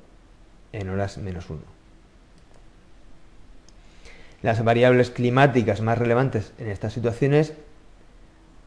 en 0.72 0.90
horas 0.90 1.18
menos 1.18 1.50
1. 1.50 1.62
Las 4.42 4.64
variables 4.64 5.10
climáticas 5.10 5.82
más 5.82 5.98
relevantes 5.98 6.54
en 6.60 6.70
estas 6.70 6.94
situaciones 6.94 7.54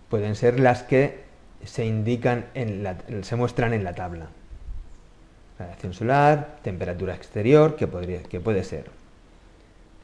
pueden 0.09 0.35
ser 0.35 0.59
las 0.59 0.83
que 0.83 1.25
se 1.65 1.85
indican 1.85 2.47
en 2.55 3.25
se 3.25 3.37
muestran 3.37 3.73
en 3.73 3.85
la 3.85 3.95
tabla 3.95 4.29
radiación 5.59 5.95
solar, 5.95 6.59
temperatura 6.63 7.15
exterior, 7.15 7.77
que, 7.77 7.87
podría, 7.87 8.23
que 8.23 8.41
puede 8.41 8.65
ser 8.65 8.91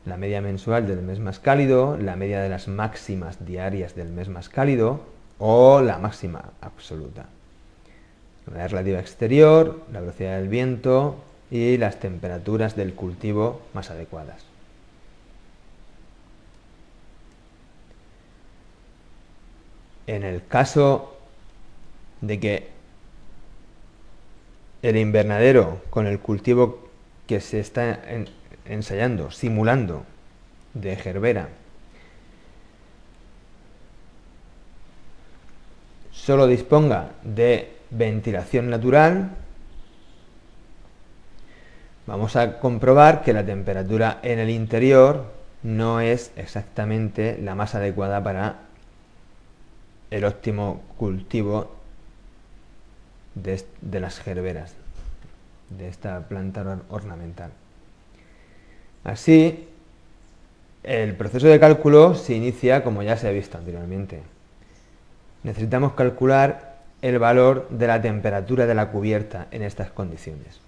la 0.05 0.17
media 0.17 0.41
mensual 0.41 0.87
del 0.87 1.03
mes 1.03 1.21
más 1.21 1.39
cálido, 1.39 1.97
la 1.97 2.17
media 2.17 2.41
de 2.41 2.49
las 2.49 2.69
máximas 2.69 3.45
diarias 3.47 3.95
del 3.95 4.09
mes 4.09 4.29
más 4.29 4.49
cálido 4.49 5.01
o 5.39 5.81
la 5.81 5.99
máxima 5.99 6.51
absoluta. 6.61 7.27
La 8.53 8.67
relativa 8.67 8.99
exterior, 8.99 9.81
la 9.93 10.01
velocidad 10.01 10.39
del 10.39 10.49
viento 10.49 11.17
y 11.51 11.77
las 11.77 12.01
temperaturas 12.01 12.75
del 12.75 12.95
cultivo 12.95 13.61
más 13.75 13.91
adecuadas. 13.91 14.45
En 20.09 20.25
el 20.25 20.45
caso 20.45 21.17
de 22.21 22.41
que 22.41 22.69
el 24.83 24.97
invernadero 24.97 25.81
con 25.91 26.09
el 26.09 26.19
cultivo 26.19 26.89
que 27.29 27.41
se 27.41 27.61
está 27.61 28.01
ensayando, 28.65 29.31
simulando 29.31 30.05
de 30.75 30.97
gerbera, 30.97 31.49
solo 36.13 36.47
disponga 36.47 37.11
de 37.23 37.77
ventilación 37.91 38.71
natural, 38.71 39.31
vamos 42.07 42.37
a 42.37 42.59
comprobar 42.59 43.23
que 43.23 43.33
la 43.33 43.45
temperatura 43.45 44.21
en 44.23 44.39
el 44.39 44.51
interior 44.51 45.33
no 45.63 46.01
es 46.01 46.33
exactamente 46.37 47.39
la 47.41 47.55
más 47.55 47.75
adecuada 47.75 48.23
para 48.23 48.61
el 50.11 50.25
óptimo 50.25 50.83
cultivo 50.97 51.75
de, 53.35 53.65
las 54.01 54.21
gerberas, 54.21 54.75
de 55.71 55.89
esta 55.89 56.21
planta 56.29 56.81
ornamental. 56.91 57.51
Así, 59.05 59.69
el 60.83 61.15
proceso 61.15 61.47
de 61.47 61.61
cálculo 61.61 62.15
se 62.15 62.35
inicia 62.35 62.83
como 62.85 63.03
ya 63.03 63.17
se 63.17 63.29
ha 63.29 63.33
visto 63.33 63.59
anteriormente. 63.59 64.23
Necesitamos 65.43 65.93
calcular 65.95 66.79
el 67.03 67.19
valor 67.19 67.69
de 67.69 67.87
la 67.87 68.01
temperatura 68.01 68.67
de 68.67 68.75
la 68.75 68.91
cubierta 68.91 69.49
en 69.51 69.63
estas 69.63 69.91
condiciones. 69.91 70.61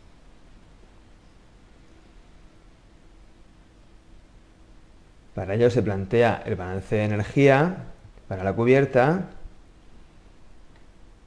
Para 5.34 5.54
ello 5.54 5.70
se 5.70 5.82
plantea 5.82 6.42
el 6.46 6.54
balance 6.54 6.94
de 6.94 7.04
energía 7.04 7.76
para 8.28 8.44
la 8.44 8.52
cubierta 8.52 9.30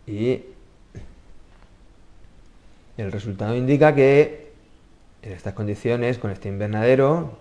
y 0.05 0.43
el 2.97 3.12
resultado 3.12 3.55
indica 3.55 3.93
que 3.93 4.47
en 5.28 5.34
estas 5.34 5.53
condiciones, 5.53 6.19
con 6.19 6.32
este 6.32 6.47
invernadero, 6.47 7.38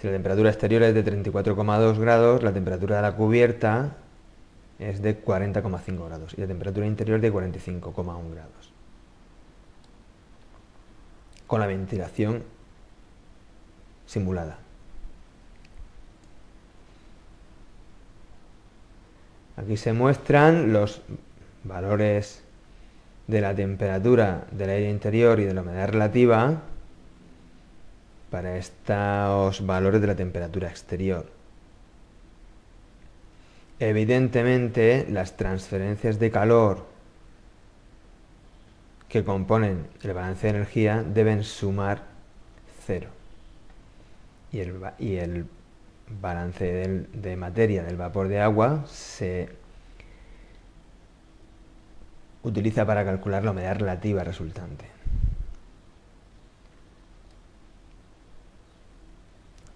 si 0.00 0.06
la 0.06 0.12
temperatura 0.12 0.48
exterior 0.48 0.80
es 0.84 0.94
de 0.94 1.04
34,2 1.04 1.98
grados, 1.98 2.44
la 2.44 2.52
temperatura 2.52 2.94
de 2.94 3.02
la 3.02 3.16
cubierta 3.16 3.96
es 4.78 5.02
de 5.02 5.20
40,5 5.20 6.06
grados 6.06 6.34
y 6.38 6.40
la 6.40 6.46
temperatura 6.46 6.86
interior 6.86 7.20
de 7.20 7.32
45,1 7.32 8.30
grados. 8.32 8.72
Con 11.48 11.58
la 11.58 11.66
ventilación 11.66 12.44
simulada. 14.06 14.58
Aquí 19.56 19.76
se 19.76 19.92
muestran 19.92 20.72
los 20.72 21.02
valores 21.64 22.44
de 23.28 23.42
la 23.42 23.54
temperatura 23.54 24.46
del 24.50 24.70
aire 24.70 24.90
interior 24.90 25.38
y 25.38 25.44
de 25.44 25.54
la 25.54 25.60
humedad 25.60 25.90
relativa 25.90 26.62
para 28.30 28.56
estos 28.56 29.64
valores 29.64 30.00
de 30.00 30.06
la 30.06 30.16
temperatura 30.16 30.68
exterior. 30.68 31.26
Evidentemente, 33.78 35.06
las 35.08 35.36
transferencias 35.36 36.18
de 36.18 36.30
calor 36.30 36.86
que 39.08 39.24
componen 39.24 39.86
el 40.02 40.12
balance 40.14 40.46
de 40.46 40.50
energía 40.50 41.02
deben 41.02 41.44
sumar 41.44 42.02
cero. 42.86 43.08
Y 44.50 44.60
el, 44.60 45.46
balance 46.22 46.64
de 47.12 47.36
materia 47.36 47.82
del 47.82 47.98
vapor 47.98 48.28
de 48.28 48.40
agua 48.40 48.86
se 48.86 49.50
utiliza 52.42 52.86
para 52.86 53.04
calcular 53.04 53.44
la 53.44 53.50
humedad 53.50 53.76
relativa 53.76 54.24
resultante. 54.24 54.86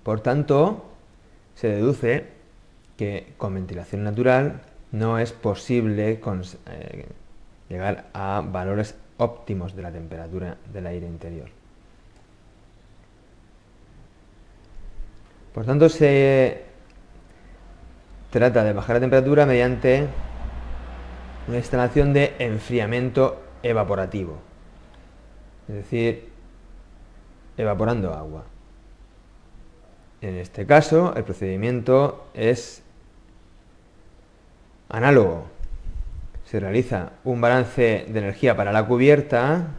Por 0.03 0.21
tanto, 0.21 0.85
se 1.55 1.69
deduce 1.69 2.27
que 2.97 3.35
con 3.37 3.55
ventilación 3.55 4.05
natural 4.05 4.63
no 4.91 5.19
es 5.19 5.33
posible 5.33 6.21
eh, 6.21 7.07
llegar 7.69 8.07
a 8.13 8.43
valores 8.45 8.95
óptimos 9.17 9.75
de 9.77 9.83
la 9.83 9.93
temperatura 9.93 10.57
del 10.73 10.87
aire 10.87 11.07
interior. 11.07 11.49
Por 15.55 15.65
tanto, 15.67 15.89
se 15.89 16.65
trata 18.31 18.65
de 18.65 18.73
bajar 18.73 18.97
la 18.97 19.01
temperatura 19.01 19.47
mediante 19.47 20.09
una 21.53 21.59
instalación 21.59 22.15
de 22.15 22.35
enfriamiento 22.39 23.43
evaporativo, 23.63 24.39
es 25.69 25.75
decir, 25.75 26.31
evaporando 27.59 28.15
agua. 28.15 28.45
En 30.23 30.37
este 30.37 30.65
caso, 30.65 31.13
el 31.15 31.25
procedimiento 31.25 32.27
es 32.33 32.83
análogo. 34.89 35.45
Se 36.47 36.59
realiza 36.59 37.13
un 37.23 37.43
balance 37.43 38.07
de 38.09 38.19
energía 38.19 38.57
para 38.57 38.73
la 38.73 38.87
cubierta 38.87 39.75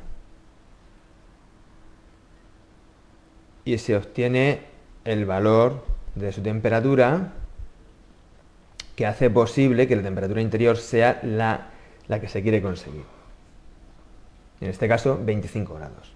y 3.66 3.80
se 3.80 3.98
obtiene 3.98 4.62
el 5.06 5.26
valor 5.26 5.84
de 6.14 6.32
su 6.34 6.44
temperatura 6.44 7.34
que 8.96 9.06
hace 9.06 9.30
posible 9.30 9.88
que 9.88 9.96
la 9.96 10.04
temperatura 10.04 10.42
interior 10.42 10.78
sea 10.78 11.20
la, 11.24 11.70
la 12.08 12.20
que 12.20 12.28
se 12.28 12.42
quiere 12.42 12.62
conseguir. 12.62 13.04
En 14.62 14.70
este 14.70 14.88
caso, 14.88 15.20
25 15.22 15.74
grados. 15.74 16.14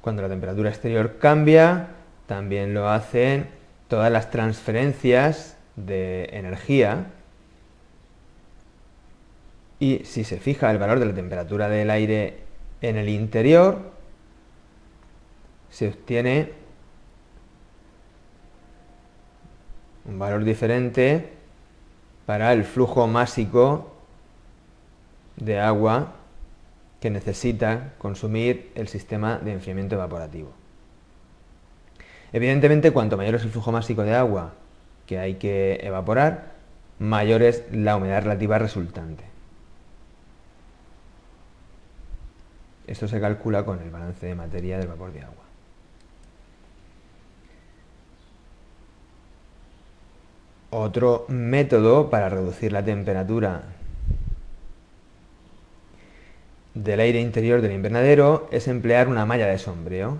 Cuando 0.00 0.22
la 0.22 0.28
temperatura 0.28 0.70
exterior 0.70 1.18
cambia, 1.18 1.88
también 2.26 2.72
lo 2.72 2.88
hacen 2.88 3.46
todas 3.88 4.10
las 4.10 4.30
transferencias 4.30 5.56
de 5.76 6.30
energía. 6.32 7.06
Y 9.78 10.00
si 10.04 10.24
se 10.24 10.38
fija 10.38 10.70
el 10.70 10.78
valor 10.78 10.98
de 10.98 11.06
la 11.06 11.14
temperatura 11.14 11.68
del 11.68 11.90
aire 11.90 12.38
en 12.80 12.96
el 12.96 13.08
interior, 13.08 13.97
se 15.70 15.88
obtiene 15.88 16.52
un 20.06 20.18
valor 20.18 20.44
diferente 20.44 21.32
para 22.26 22.52
el 22.52 22.64
flujo 22.64 23.06
másico 23.06 23.92
de 25.36 25.60
agua 25.60 26.14
que 27.00 27.10
necesita 27.10 27.94
consumir 27.98 28.72
el 28.74 28.88
sistema 28.88 29.38
de 29.38 29.52
enfriamiento 29.52 29.94
evaporativo. 29.94 30.50
Evidentemente, 32.32 32.90
cuanto 32.90 33.16
mayor 33.16 33.36
es 33.36 33.44
el 33.44 33.50
flujo 33.50 33.72
másico 33.72 34.02
de 34.02 34.14
agua 34.14 34.52
que 35.06 35.18
hay 35.18 35.34
que 35.34 35.80
evaporar, 35.82 36.52
mayor 36.98 37.42
es 37.42 37.64
la 37.72 37.96
humedad 37.96 38.22
relativa 38.22 38.58
resultante. 38.58 39.24
Esto 42.86 43.06
se 43.06 43.20
calcula 43.20 43.64
con 43.64 43.80
el 43.80 43.90
balance 43.90 44.26
de 44.26 44.34
materia 44.34 44.78
del 44.78 44.88
vapor 44.88 45.12
de 45.12 45.22
agua. 45.22 45.47
Otro 50.70 51.24
método 51.28 52.10
para 52.10 52.28
reducir 52.28 52.72
la 52.72 52.84
temperatura 52.84 53.62
del 56.74 57.00
aire 57.00 57.20
interior 57.20 57.62
del 57.62 57.72
invernadero 57.72 58.48
es 58.52 58.68
emplear 58.68 59.08
una 59.08 59.24
malla 59.24 59.46
de 59.46 59.58
sombreo, 59.58 60.18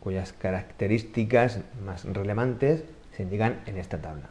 cuyas 0.00 0.34
características 0.34 1.60
más 1.84 2.04
relevantes 2.04 2.84
se 3.16 3.22
indican 3.22 3.60
en 3.64 3.78
esta 3.78 3.98
tabla. 3.98 4.28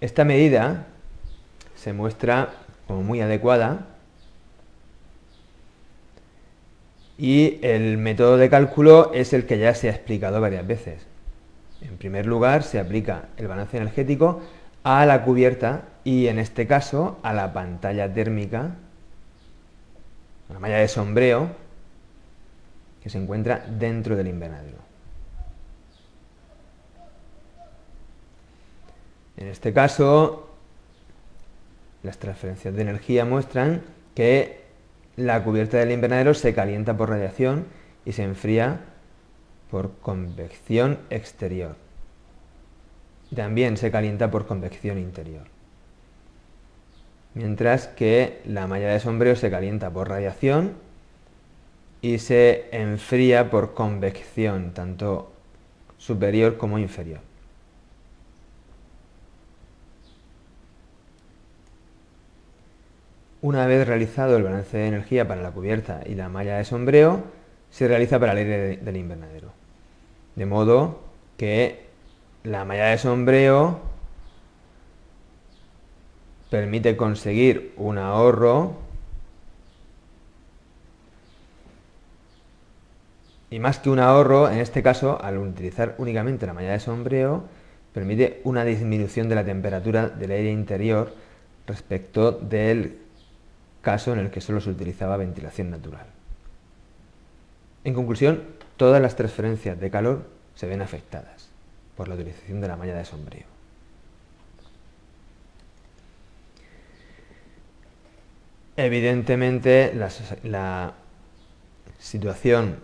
Esta 0.00 0.24
medida 0.24 0.86
se 1.76 1.92
muestra 1.92 2.52
como 2.88 3.02
muy 3.02 3.20
adecuada 3.20 3.93
y 7.16 7.58
el 7.62 7.96
método 7.98 8.36
de 8.36 8.50
cálculo 8.50 9.12
es 9.14 9.32
el 9.32 9.46
que 9.46 9.58
ya 9.58 9.74
se 9.74 9.88
ha 9.88 9.92
explicado 9.92 10.40
varias 10.40 10.66
veces. 10.66 11.06
En 11.80 11.96
primer 11.96 12.26
lugar, 12.26 12.62
se 12.62 12.80
aplica 12.80 13.28
el 13.36 13.46
balance 13.46 13.76
energético 13.76 14.40
a 14.82 15.06
la 15.06 15.22
cubierta 15.22 15.82
y 16.02 16.26
en 16.26 16.38
este 16.38 16.66
caso 16.66 17.18
a 17.22 17.32
la 17.32 17.52
pantalla 17.52 18.12
térmica, 18.12 18.74
a 20.48 20.52
la 20.52 20.58
malla 20.58 20.78
de 20.78 20.88
sombreo 20.88 21.50
que 23.02 23.10
se 23.10 23.18
encuentra 23.18 23.64
dentro 23.68 24.16
del 24.16 24.28
invernadero. 24.28 24.78
En 29.36 29.48
este 29.48 29.72
caso, 29.72 30.48
las 32.02 32.18
transferencias 32.18 32.74
de 32.74 32.82
energía 32.82 33.24
muestran 33.24 33.82
que 34.14 34.63
la 35.16 35.42
cubierta 35.44 35.78
del 35.78 35.92
invernadero 35.92 36.34
se 36.34 36.54
calienta 36.54 36.96
por 36.96 37.10
radiación 37.10 37.66
y 38.04 38.12
se 38.12 38.24
enfría 38.24 38.80
por 39.70 39.92
convección 40.00 40.98
exterior 41.10 41.76
también 43.34 43.76
se 43.76 43.90
calienta 43.90 44.30
por 44.30 44.46
convección 44.46 44.98
interior. 44.98 45.42
Mientras 47.34 47.88
que 47.88 48.40
la 48.46 48.66
malla 48.66 48.92
de 48.92 49.00
sombreo 49.00 49.36
se 49.36 49.50
calienta 49.50 49.90
por 49.90 50.08
radiación 50.08 50.74
y 52.00 52.18
se 52.18 52.68
enfría 52.70 53.50
por 53.50 53.74
convección, 53.74 54.72
tanto 54.72 55.32
superior 55.98 56.56
como 56.56 56.78
inferior. 56.78 57.20
Una 63.44 63.66
vez 63.66 63.86
realizado 63.86 64.38
el 64.38 64.42
balance 64.42 64.74
de 64.74 64.86
energía 64.86 65.28
para 65.28 65.42
la 65.42 65.50
cubierta 65.50 66.00
y 66.06 66.14
la 66.14 66.30
malla 66.30 66.56
de 66.56 66.64
sombreo, 66.64 67.24
se 67.68 67.86
realiza 67.86 68.18
para 68.18 68.32
el 68.32 68.38
aire 68.38 68.76
del 68.78 68.96
invernadero. 68.96 69.52
De 70.34 70.46
modo 70.46 71.02
que 71.36 71.84
la 72.42 72.64
malla 72.64 72.86
de 72.86 72.96
sombreo 72.96 73.80
permite 76.48 76.96
conseguir 76.96 77.74
un 77.76 77.98
ahorro 77.98 78.78
y 83.50 83.58
más 83.58 83.78
que 83.78 83.90
un 83.90 83.98
ahorro, 83.98 84.50
en 84.50 84.60
este 84.60 84.82
caso, 84.82 85.22
al 85.22 85.36
utilizar 85.36 85.96
únicamente 85.98 86.46
la 86.46 86.54
malla 86.54 86.72
de 86.72 86.80
sombreo, 86.80 87.44
permite 87.92 88.40
una 88.44 88.64
disminución 88.64 89.28
de 89.28 89.34
la 89.34 89.44
temperatura 89.44 90.08
del 90.08 90.30
aire 90.30 90.50
interior 90.50 91.12
respecto 91.66 92.32
del 92.32 93.03
caso 93.84 94.12
en 94.12 94.18
el 94.18 94.30
que 94.32 94.40
solo 94.40 94.60
se 94.60 94.70
utilizaba 94.70 95.16
ventilación 95.16 95.70
natural. 95.70 96.06
En 97.84 97.94
conclusión, 97.94 98.42
todas 98.76 99.00
las 99.00 99.14
transferencias 99.14 99.78
de 99.78 99.90
calor 99.90 100.26
se 100.56 100.66
ven 100.66 100.82
afectadas 100.82 101.48
por 101.96 102.08
la 102.08 102.16
utilización 102.16 102.60
de 102.60 102.68
la 102.68 102.76
malla 102.76 102.96
de 102.96 103.04
sombrío. 103.04 103.44
Evidentemente, 108.76 109.94
la, 110.42 110.94
situación 111.98 112.80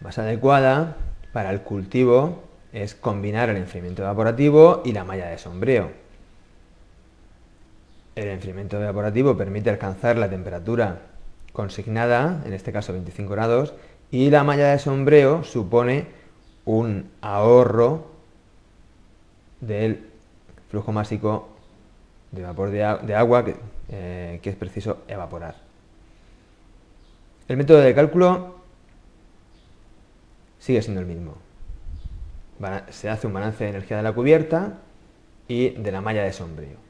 más 0.00 0.18
adecuada 0.18 0.96
para 1.32 1.50
el 1.50 1.60
cultivo 1.62 2.44
es 2.72 2.94
combinar 2.94 3.50
el 3.50 3.56
enfriamiento 3.56 4.02
evaporativo 4.02 4.82
y 4.84 4.92
la 4.92 5.04
malla 5.04 5.26
de 5.26 5.38
sombreo. 5.38 6.03
El 8.16 8.28
enfriamiento 8.28 8.80
evaporativo 8.80 9.36
permite 9.36 9.70
alcanzar 9.70 10.16
la 10.16 10.30
temperatura 10.30 11.00
consignada, 11.52 12.42
en 12.44 12.52
este 12.52 12.72
caso 12.72 12.92
25 12.92 13.32
grados, 13.32 13.74
y 14.10 14.30
la 14.30 14.44
malla 14.44 14.70
de 14.70 14.78
sombreo 14.78 15.44
supone 15.44 16.06
un 16.64 17.10
ahorro 17.20 18.06
del 19.60 20.08
flujo 20.70 20.92
másico 20.92 21.48
de 22.32 22.42
vapor 22.42 22.70
de, 22.70 22.84
agua 22.84 23.44
eh, 23.88 24.40
que, 24.42 24.50
es 24.50 24.56
preciso 24.56 24.98
evaporar. 25.08 25.56
El 27.48 27.56
método 27.56 27.78
de 27.78 27.94
cálculo 27.94 28.56
sigue 30.58 30.82
siendo 30.82 31.00
el 31.00 31.06
mismo. 31.06 31.36
Se 32.90 33.10
hace 33.10 33.26
un 33.26 33.34
balance 33.34 33.64
de 33.64 33.70
energía 33.70 33.98
de 33.98 34.02
la 34.02 34.12
cubierta 34.12 34.78
y 35.46 35.70
de 35.70 35.92
la 35.92 36.00
malla 36.00 36.22
de 36.22 36.32
sombreo. 36.32 36.83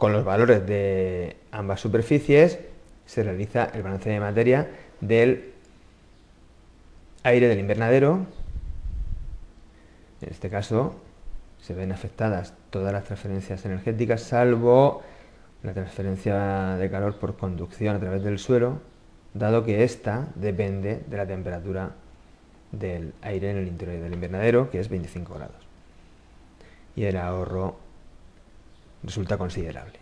Con 0.00 0.14
los 0.14 0.24
valores 0.24 0.66
de 0.66 1.36
ambas 1.52 1.78
superficies 1.78 2.58
se 3.04 3.22
realiza 3.22 3.66
el 3.66 3.82
balance 3.82 4.08
de 4.08 4.18
materia 4.18 4.66
del 5.02 5.52
aire 7.22 7.48
del 7.48 7.58
invernadero. 7.58 8.24
En 10.22 10.30
este 10.30 10.48
caso 10.48 10.94
se 11.60 11.74
ven 11.74 11.92
afectadas 11.92 12.54
todas 12.70 12.94
las 12.94 13.04
transferencias 13.04 13.62
energéticas, 13.66 14.22
salvo 14.22 15.02
la 15.62 15.74
transferencia 15.74 16.76
de 16.78 16.90
calor 16.90 17.18
por 17.18 17.36
conducción 17.36 17.94
a 17.94 18.00
través 18.00 18.22
del 18.22 18.38
suelo, 18.38 18.80
dado 19.34 19.66
que 19.66 19.84
ésta 19.84 20.28
depende 20.34 21.02
de 21.06 21.16
la 21.18 21.26
temperatura 21.26 21.90
del 22.72 23.12
aire 23.20 23.50
en 23.50 23.58
el 23.58 23.68
interior 23.68 24.02
del 24.02 24.14
invernadero, 24.14 24.70
que 24.70 24.80
es 24.80 24.88
25 24.88 25.34
grados. 25.34 25.60
Y 26.96 27.04
el 27.04 27.18
ahorro 27.18 27.89
resulta 29.02 29.38
considerable. 29.38 29.98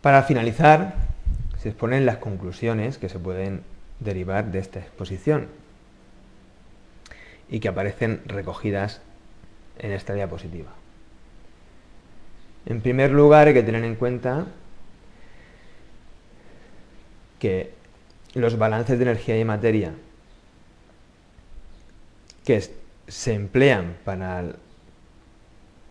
Para 0.00 0.22
finalizar, 0.22 0.94
se 1.58 1.68
exponen 1.68 2.06
las 2.06 2.16
conclusiones 2.16 2.96
que 2.96 3.10
se 3.10 3.18
pueden 3.18 3.62
derivar 3.98 4.50
de 4.50 4.58
esta 4.58 4.78
exposición 4.78 5.48
y 7.50 7.60
que 7.60 7.68
aparecen 7.68 8.22
recogidas 8.24 9.02
en 9.78 9.92
esta 9.92 10.14
diapositiva. 10.14 10.79
En 12.66 12.80
primer 12.80 13.10
lugar, 13.10 13.48
hay 13.48 13.54
que 13.54 13.62
tener 13.62 13.84
en 13.84 13.96
cuenta 13.96 14.46
que 17.38 17.72
los 18.34 18.58
balances 18.58 18.98
de 18.98 19.04
energía 19.04 19.38
y 19.38 19.44
materia 19.44 19.92
que 22.44 22.62
se 23.08 23.34
emplean 23.34 23.96
para 24.04 24.44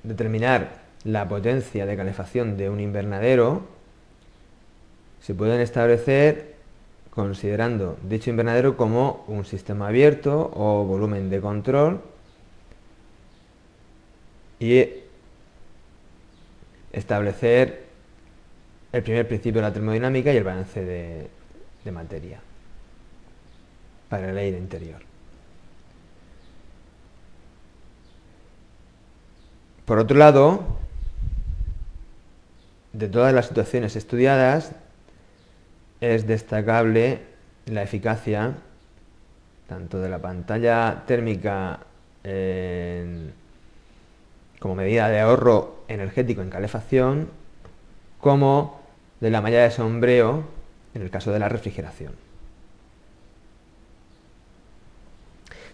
determinar 0.03 0.79
la 1.03 1.27
potencia 1.27 1.85
de 1.85 1.97
calefacción 1.97 2.57
de 2.57 2.69
un 2.69 2.79
invernadero 2.79 3.63
se 5.21 5.33
pueden 5.33 5.59
establecer 5.59 6.55
considerando 7.09 7.97
dicho 8.03 8.29
invernadero 8.29 8.77
como 8.77 9.25
un 9.27 9.43
sistema 9.43 9.87
abierto 9.87 10.51
o 10.53 10.85
volumen 10.85 11.29
de 11.29 11.41
control 11.41 12.01
y 14.59 14.85
establecer 16.91 17.87
el 18.91 19.03
primer 19.03 19.27
principio 19.27 19.61
de 19.61 19.67
la 19.67 19.73
termodinámica 19.73 20.33
y 20.33 20.37
el 20.37 20.43
balance 20.43 20.83
de, 20.83 21.29
materia 21.91 22.39
para 24.09 24.29
el 24.29 24.37
aire 24.37 24.59
interior. 24.59 25.01
Por 29.85 29.97
otro 29.97 30.15
lado, 30.15 30.77
de 32.93 33.07
todas 33.07 33.33
las 33.33 33.47
situaciones 33.47 33.95
estudiadas, 33.95 34.73
es 35.99 36.27
destacable 36.27 37.21
la 37.65 37.81
eficacia 37.81 38.53
tanto 39.67 39.99
de 39.99 40.09
la 40.09 40.19
pantalla 40.19 41.03
térmica 41.05 41.79
como 44.59 44.75
medida 44.75 45.09
de 45.09 45.19
ahorro 45.19 45.83
energético 45.87 46.41
en 46.41 46.49
calefacción, 46.49 47.29
como 48.19 48.81
de 49.19 49.29
la 49.29 49.41
malla 49.41 49.63
de 49.63 49.71
sombreo 49.71 50.43
en 50.93 51.01
el 51.01 51.09
caso 51.09 51.31
de 51.31 51.39
la 51.39 51.49
refrigeración. 51.49 52.13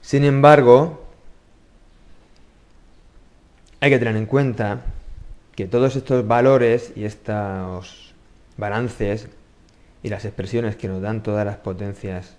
Sin 0.01 0.23
embargo, 0.23 1.03
hay 3.79 3.89
que 3.89 3.99
tener 3.99 4.15
en 4.15 4.27
cuenta 4.27 4.81
que 5.55 5.65
todos 5.65 5.95
estos 5.95 6.27
valores 6.27 6.91
y 6.95 7.05
estos 7.05 8.13
balances 8.57 9.27
y 10.03 10.09
las 10.09 10.25
expresiones 10.25 10.75
que 10.75 10.87
nos 10.87 11.01
dan 11.01 11.23
todas 11.23 11.45
las 11.45 11.57
potencias 11.57 12.35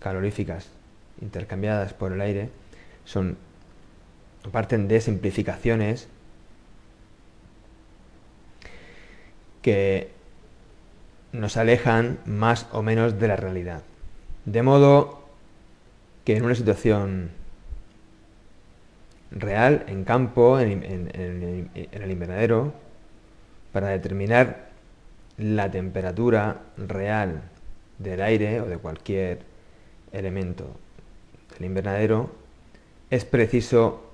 caloríficas 0.00 0.68
intercambiadas 1.20 1.92
por 1.94 2.12
el 2.12 2.20
aire 2.20 2.50
son 3.04 3.36
parten 4.50 4.88
de 4.88 5.00
simplificaciones 5.00 6.08
que 9.62 10.10
nos 11.32 11.56
alejan 11.56 12.18
más 12.26 12.66
o 12.72 12.82
menos 12.82 13.18
de 13.18 13.28
la 13.28 13.36
realidad. 13.36 13.82
De 14.44 14.62
modo 14.62 15.24
que 16.24 16.36
en 16.36 16.44
una 16.44 16.54
situación 16.54 17.30
real, 19.30 19.84
en 19.86 20.04
campo, 20.04 20.60
en, 20.60 20.82
en 20.82 21.70
el 21.92 22.10
invernadero, 22.10 22.74
para 23.72 23.88
determinar 23.88 24.68
la 25.38 25.70
temperatura 25.70 26.60
real 26.76 27.42
del 27.98 28.20
aire 28.20 28.60
o 28.60 28.66
de 28.66 28.76
cualquier 28.76 29.40
elemento 30.12 30.66
del 31.54 31.66
invernadero, 31.66 32.30
es 33.10 33.24
preciso 33.24 34.11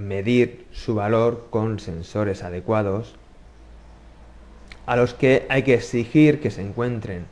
medir 0.00 0.66
su 0.72 0.94
valor 0.94 1.48
con 1.50 1.78
sensores 1.78 2.42
adecuados 2.42 3.14
a 4.86 4.96
los 4.96 5.14
que 5.14 5.46
hay 5.48 5.62
que 5.62 5.74
exigir 5.74 6.40
que 6.40 6.50
se 6.50 6.62
encuentren 6.62 7.26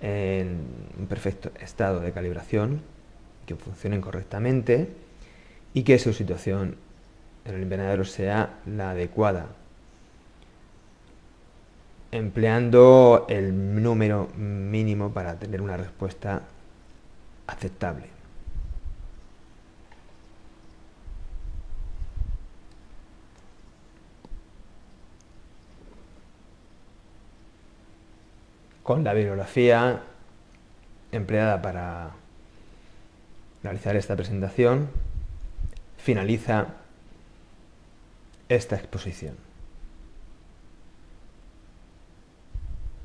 en 0.00 0.64
un 0.98 1.06
perfecto 1.06 1.50
estado 1.60 2.00
de 2.00 2.12
calibración, 2.12 2.82
que 3.46 3.56
funcionen 3.56 4.00
correctamente 4.00 4.88
y 5.74 5.82
que 5.82 5.98
su 5.98 6.12
situación 6.12 6.76
en 7.44 7.54
el 7.54 7.62
invernadero 7.62 8.04
sea 8.04 8.60
la 8.66 8.90
adecuada 8.90 9.48
empleando 12.12 13.24
el 13.28 13.82
número 13.82 14.28
mínimo 14.36 15.12
para 15.12 15.38
tener 15.38 15.62
una 15.62 15.78
respuesta 15.78 16.42
aceptable. 17.46 18.11
Con 28.82 29.04
la 29.04 29.14
bibliografía 29.14 30.02
empleada 31.12 31.62
para 31.62 32.10
realizar 33.62 33.94
esta 33.96 34.16
presentación, 34.16 34.88
finaliza 35.98 36.66
esta 38.48 38.76
exposición. 38.76 39.36